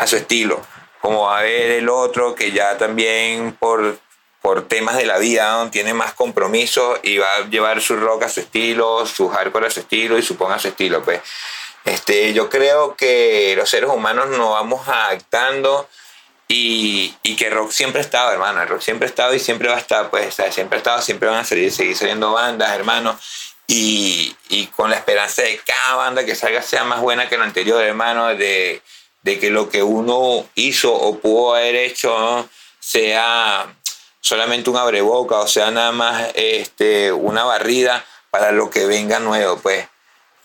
a 0.02 0.08
su 0.08 0.18
estilo. 0.18 0.62
Como 1.00 1.24
va 1.24 1.38
a 1.38 1.40
haber 1.40 1.72
el 1.72 1.90
otro 1.90 2.36
que 2.36 2.52
ya 2.52 2.78
también 2.78 3.54
por 3.54 4.00
por 4.42 4.68
temas 4.68 4.98
de 4.98 5.06
la 5.06 5.20
vida, 5.20 5.70
tiene 5.72 5.94
más 5.94 6.14
compromiso 6.14 6.98
y 7.04 7.20
va 7.20 7.28
a 7.36 7.48
llevar 7.48 7.80
su 7.80 7.96
rock 7.96 8.24
a 8.24 8.30
su 8.30 8.40
estilo, 8.40 9.06
su 9.06 9.30
hardcore 9.30 9.68
a 9.68 9.70
su 9.70 9.82
estilo 9.82 10.18
y 10.18 10.24
suponga 10.24 10.56
a 10.56 10.60
su 10.60 10.70
estilo. 10.70 11.04
Pues. 11.04 11.22
Este, 11.86 12.34
yo 12.34 12.50
creo 12.50 12.96
que 12.96 13.54
los 13.56 13.70
seres 13.70 13.90
humanos 13.92 14.30
nos 14.30 14.50
vamos 14.50 14.88
adaptando 14.88 15.88
y, 16.48 17.16
y 17.22 17.36
que 17.36 17.52
rock 17.52 17.72
siempre 17.72 18.02
ha 18.02 18.04
estado, 18.04 18.32
hermano. 18.32 18.66
Rock 18.66 18.82
siempre 18.82 19.06
ha 19.06 19.10
estado 19.10 19.36
y 19.36 19.40
siempre 19.40 19.70
va 19.70 19.76
a 19.76 19.80
estar, 19.80 20.10
pues, 20.10 20.36
siempre 20.50 20.78
ha 20.78 20.80
estado, 20.80 21.02
siempre 21.04 21.30
van 21.30 21.40
a 21.40 21.46
salir, 21.46 21.72
seguir 21.72 21.96
saliendo 21.96 22.32
bandas, 22.32 22.72
hermano. 22.72 23.18
Y, 23.68 24.36
y, 24.50 24.68
con 24.68 24.90
la 24.90 24.98
esperanza 24.98 25.44
de 25.44 25.52
que 25.52 25.64
cada 25.64 25.96
banda 25.96 26.26
que 26.26 26.36
salga 26.36 26.62
sea 26.62 26.84
más 26.84 27.00
buena 27.00 27.30
que 27.30 27.38
la 27.38 27.46
anterior, 27.46 27.82
hermano, 27.82 28.28
de, 28.36 28.82
de 29.24 29.40
que 29.40 29.50
lo 29.50 29.70
que 29.70 29.84
uno 29.84 30.48
hizo 30.56 30.94
o 30.94 31.20
pudo 31.20 31.56
haber 31.56 31.76
hecho 31.76 32.50
sea 32.80 33.74
solamente 34.20 34.70
un 34.70 34.78
abreboca, 34.78 35.40
o 35.40 35.48
sea, 35.48 35.72
nada 35.72 35.92
más 35.92 36.32
este, 36.36 37.12
una 37.12 37.44
barrida 37.44 38.06
para 38.30 38.52
lo 38.52 38.70
que 38.70 38.86
venga 38.86 39.20
nuevo, 39.20 39.60
pues. 39.60 39.88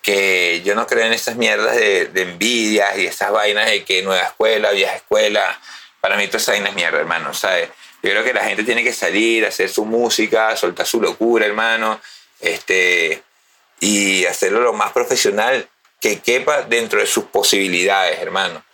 Que 0.03 0.63
yo 0.65 0.77
no 0.77 0.87
creo 0.87 1.05
en 1.05 1.13
esas 1.13 1.35
mierdas 1.35 1.75
de, 1.75 2.07
de 2.07 2.23
envidias 2.23 2.97
y 2.97 3.07
esas 3.07 3.33
vainas 3.33 3.67
de 3.67 3.85
que 3.85 4.03
nueva 4.03 4.23
escuela, 4.23 4.71
vieja 4.71 4.95
escuela. 4.95 5.61
Para 6.01 6.17
mí 6.17 6.27
toda 6.29 6.39
esa 6.39 6.53
vaina 6.53 6.69
es 6.69 6.77
mierda, 6.77 7.01
hermano, 7.01 7.35
¿sabes? 7.35 7.71
Yo 8.03 8.11
creo 8.11 8.23
que 8.23 8.33
la 8.33 8.45
gente 8.45 8.63
tiene 8.63 8.85
que 8.85 8.93
salir, 8.93 9.45
hacer 9.45 9.69
su 9.69 9.85
música, 9.85 10.57
soltar 10.57 10.87
su 10.87 11.01
locura, 11.01 11.45
hermano, 11.45 12.01
este, 12.39 13.21
y 13.81 14.25
hacerlo 14.27 14.61
lo 14.61 14.73
más 14.73 14.93
profesional 14.93 15.69
que 16.01 16.21
quepa 16.21 16.63
dentro 16.63 17.01
de 17.01 17.07
sus 17.07 17.25
posibilidades, 17.25 18.19
hermano. 18.21 18.65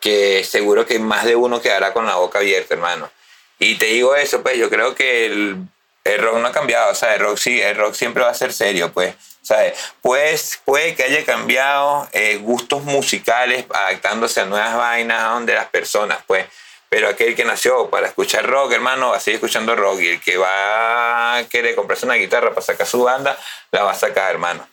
Que 0.00 0.44
seguro 0.44 0.86
que 0.86 0.98
más 0.98 1.24
de 1.24 1.36
uno 1.36 1.60
quedará 1.60 1.92
con 1.92 2.06
la 2.06 2.16
boca 2.16 2.38
abierta, 2.38 2.74
hermano. 2.74 3.10
Y 3.58 3.76
te 3.76 3.86
digo 3.86 4.14
eso, 4.14 4.42
pues 4.42 4.58
yo 4.58 4.68
creo 4.68 4.94
que 4.94 5.26
el, 5.26 5.56
el 6.04 6.18
rock 6.22 6.36
no 6.36 6.48
ha 6.48 6.52
cambiado, 6.52 6.92
o 6.92 6.94
sea, 6.94 7.14
el 7.14 7.20
rock, 7.20 7.38
el 7.46 7.76
rock 7.76 7.94
siempre 7.94 8.22
va 8.22 8.30
a 8.30 8.34
ser 8.34 8.52
serio, 8.52 8.92
pues. 8.92 9.14
¿sabes? 9.46 9.78
Pues 10.02 10.60
puede 10.64 10.96
que 10.96 11.04
haya 11.04 11.24
cambiado 11.24 12.08
eh, 12.12 12.36
gustos 12.38 12.82
musicales 12.82 13.64
adaptándose 13.72 14.40
a 14.40 14.46
nuevas 14.46 14.76
vainas 14.76 15.46
de 15.46 15.54
las 15.54 15.66
personas, 15.66 16.18
pues. 16.26 16.46
Pero 16.88 17.08
aquel 17.08 17.36
que 17.36 17.44
nació 17.44 17.88
para 17.88 18.08
escuchar 18.08 18.44
rock, 18.44 18.72
hermano, 18.72 19.10
va 19.10 19.18
a 19.18 19.20
seguir 19.20 19.36
escuchando 19.36 19.76
rock. 19.76 20.00
Y 20.00 20.08
el 20.08 20.20
que 20.20 20.36
va 20.36 21.36
a 21.36 21.44
querer 21.44 21.76
comprarse 21.76 22.06
una 22.06 22.14
guitarra 22.14 22.50
para 22.50 22.62
sacar 22.62 22.86
su 22.86 23.02
banda, 23.04 23.38
la 23.70 23.84
va 23.84 23.92
a 23.92 23.94
sacar, 23.94 24.32
hermano. 24.32 24.66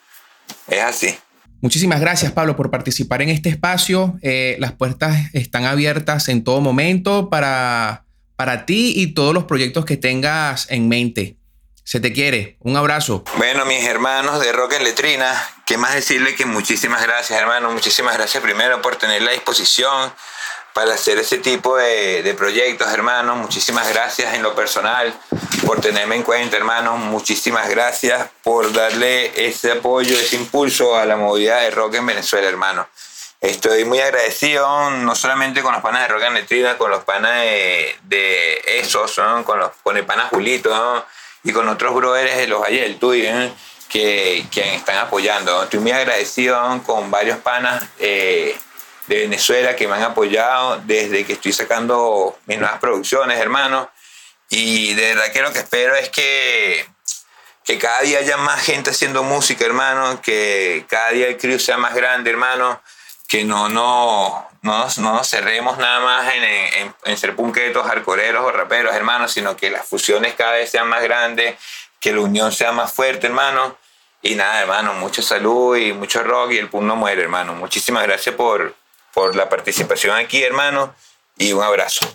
Es 0.68 0.82
así. 0.82 1.20
Muchísimas 1.63 1.99
gracias, 1.99 2.32
Pablo, 2.32 2.56
por 2.56 2.69
participar 2.69 3.23
en 3.23 3.30
este 3.30 3.49
espacio. 3.49 4.19
Eh, 4.21 4.58
las 4.60 4.73
puertas 4.73 5.34
están 5.34 5.65
abiertas 5.65 6.30
en 6.30 6.43
todo 6.43 6.62
momento 6.62 7.32
para 7.32 8.04
para 8.36 8.65
ti 8.65 8.93
y 8.95 9.13
todos 9.13 9.34
los 9.34 9.45
proyectos 9.45 9.86
que 9.86 9.95
tengas 9.95 10.69
en 10.69 10.89
mente. 10.89 11.38
Se 11.86 12.02
te 12.02 12.12
quiere. 12.12 12.58
Un 12.60 12.76
abrazo. 12.76 13.23
Bueno, 13.38 13.65
mis 13.65 13.86
hermanos 13.86 14.41
de 14.41 14.52
Rock 14.52 14.73
en 14.73 14.84
Letrina, 14.84 15.34
¿qué 15.65 15.78
más 15.78 15.93
decirle 15.93 16.36
que 16.36 16.45
muchísimas 16.45 17.02
gracias, 17.04 17.39
hermano? 17.39 17.71
Muchísimas 17.71 18.17
gracias 18.17 18.43
primero 18.43 18.82
por 18.82 18.97
tener 18.97 19.21
la 19.21 19.32
disposición 19.32 20.13
para 20.74 20.96
hacer 20.96 21.20
ese 21.20 21.38
tipo 21.38 21.78
de, 21.78 22.24
de, 22.24 22.34
proyectos, 22.34 22.92
hermano. 22.92 23.36
Muchísimas 23.36 23.88
gracias 23.90 24.34
en 24.34 24.44
lo 24.44 24.56
personal 24.56 25.14
por 25.66 25.80
tenerme 25.80 26.16
en 26.16 26.24
cuenta, 26.24 26.58
hermano. 26.58 26.98
Muchísimas 26.98 27.70
gracias 27.70 28.30
por 28.44 28.74
darle 28.74 29.48
ese 29.48 29.72
apoyo, 29.72 30.18
ese 30.18 30.36
impulso 30.36 30.96
a 30.96 31.06
la 31.06 31.16
movilidad 31.16 31.62
de 31.62 31.72
rock 31.72 31.96
en 31.96 32.06
Venezuela, 32.08 32.48
hermano. 32.48 32.88
Estoy 33.44 33.84
muy 33.84 34.00
agradecido, 34.00 34.90
no 34.90 35.16
solamente 35.16 35.62
con 35.62 35.74
los 35.74 35.82
panas 35.82 36.04
de 36.04 36.08
Rock 36.08 36.24
and 36.24 36.78
con 36.78 36.90
los 36.90 37.04
panas 37.04 37.42
de, 37.42 38.62
esos, 38.66 39.20
con, 39.44 39.60
los, 39.60 39.72
con 39.84 39.98
el 39.98 40.06
pana 40.06 40.30
Julito 40.30 41.06
y 41.44 41.52
con 41.52 41.68
otros 41.68 41.94
brothers 41.94 42.38
de 42.38 42.48
los 42.48 42.62
Valles 42.62 42.84
del 42.84 43.00
Tuy 43.00 43.54
que, 43.90 44.46
que 44.50 44.76
están 44.76 44.98
apoyando. 44.98 45.62
Estoy 45.62 45.82
muy 45.82 45.92
agradecido 45.92 46.82
con 46.86 47.12
varios 47.12 47.38
panas 47.40 47.84
eh, 48.00 48.58
de 49.08 49.20
Venezuela 49.20 49.76
que 49.76 49.88
me 49.88 49.96
han 49.96 50.04
apoyado 50.04 50.82
desde 50.86 51.26
que 51.26 51.34
estoy 51.34 51.52
sacando 51.54 52.38
mis 52.46 52.58
nuevas 52.58 52.80
producciones, 52.80 53.39
hermano. 53.39 53.89
Y 54.50 54.94
de 54.94 55.13
verdad 55.13 55.32
que 55.32 55.42
lo 55.42 55.52
que 55.52 55.60
espero 55.60 55.96
es 55.96 56.10
que, 56.10 56.86
que 57.63 57.78
cada 57.78 58.02
día 58.02 58.20
haya 58.20 58.38
más 58.38 58.62
gente 58.63 58.92
haciendo 58.92 59.24
música, 59.24 59.66
hermano, 59.66 60.22
que 60.22 60.86
cada 60.89 61.10
día 61.12 61.28
el 61.28 61.38
crew 61.38 61.60
sea 61.60 61.78
más 61.78 61.96
grande, 61.96 62.30
hermano 62.30 62.82
que 63.34 63.44
no, 63.44 63.68
no, 63.68 64.48
no, 64.62 64.88
nos 64.96 65.28
cerremos 65.28 65.80
nada 65.80 66.00
más 66.02 66.32
en, 66.36 66.94
en, 67.04 67.18
ser 67.18 67.36
punquetos, 67.36 67.84
arcoreros 67.88 68.46
o 68.46 68.52
raperos, 68.52 68.94
hermanos, 68.94 69.32
sino 69.32 69.58
que 69.58 69.72
las 69.72 69.88
fusiones 69.88 70.36
cada 70.36 70.52
vez 70.52 70.70
sean 70.70 70.88
más 70.88 71.02
grandes, 71.02 71.56
que 72.00 72.12
la 72.12 72.20
unión 72.20 72.52
sea 72.52 72.72
más 72.74 72.94
fuerte, 72.94 73.26
hermano. 73.26 73.76
Y 74.22 74.36
nada, 74.36 74.62
hermano, 74.62 74.94
mucha 74.94 75.24
salud 75.24 75.76
y 75.76 75.94
mucho 75.94 76.24
rock 76.24 76.52
y 76.52 76.60
el 76.60 76.70
pum 76.70 76.86
no 76.86 76.96
muere, 76.96 77.24
hermano. 77.24 77.56
Muchísimas 77.56 78.04
gracias 78.04 78.36
por, 78.36 78.76
por 79.13 79.36
la 79.36 79.49
participación 79.49 80.15
aquí, 80.17 80.43
hermano, 80.43 80.95
y 81.38 81.54
un 81.54 81.63
abrazo. 81.63 82.06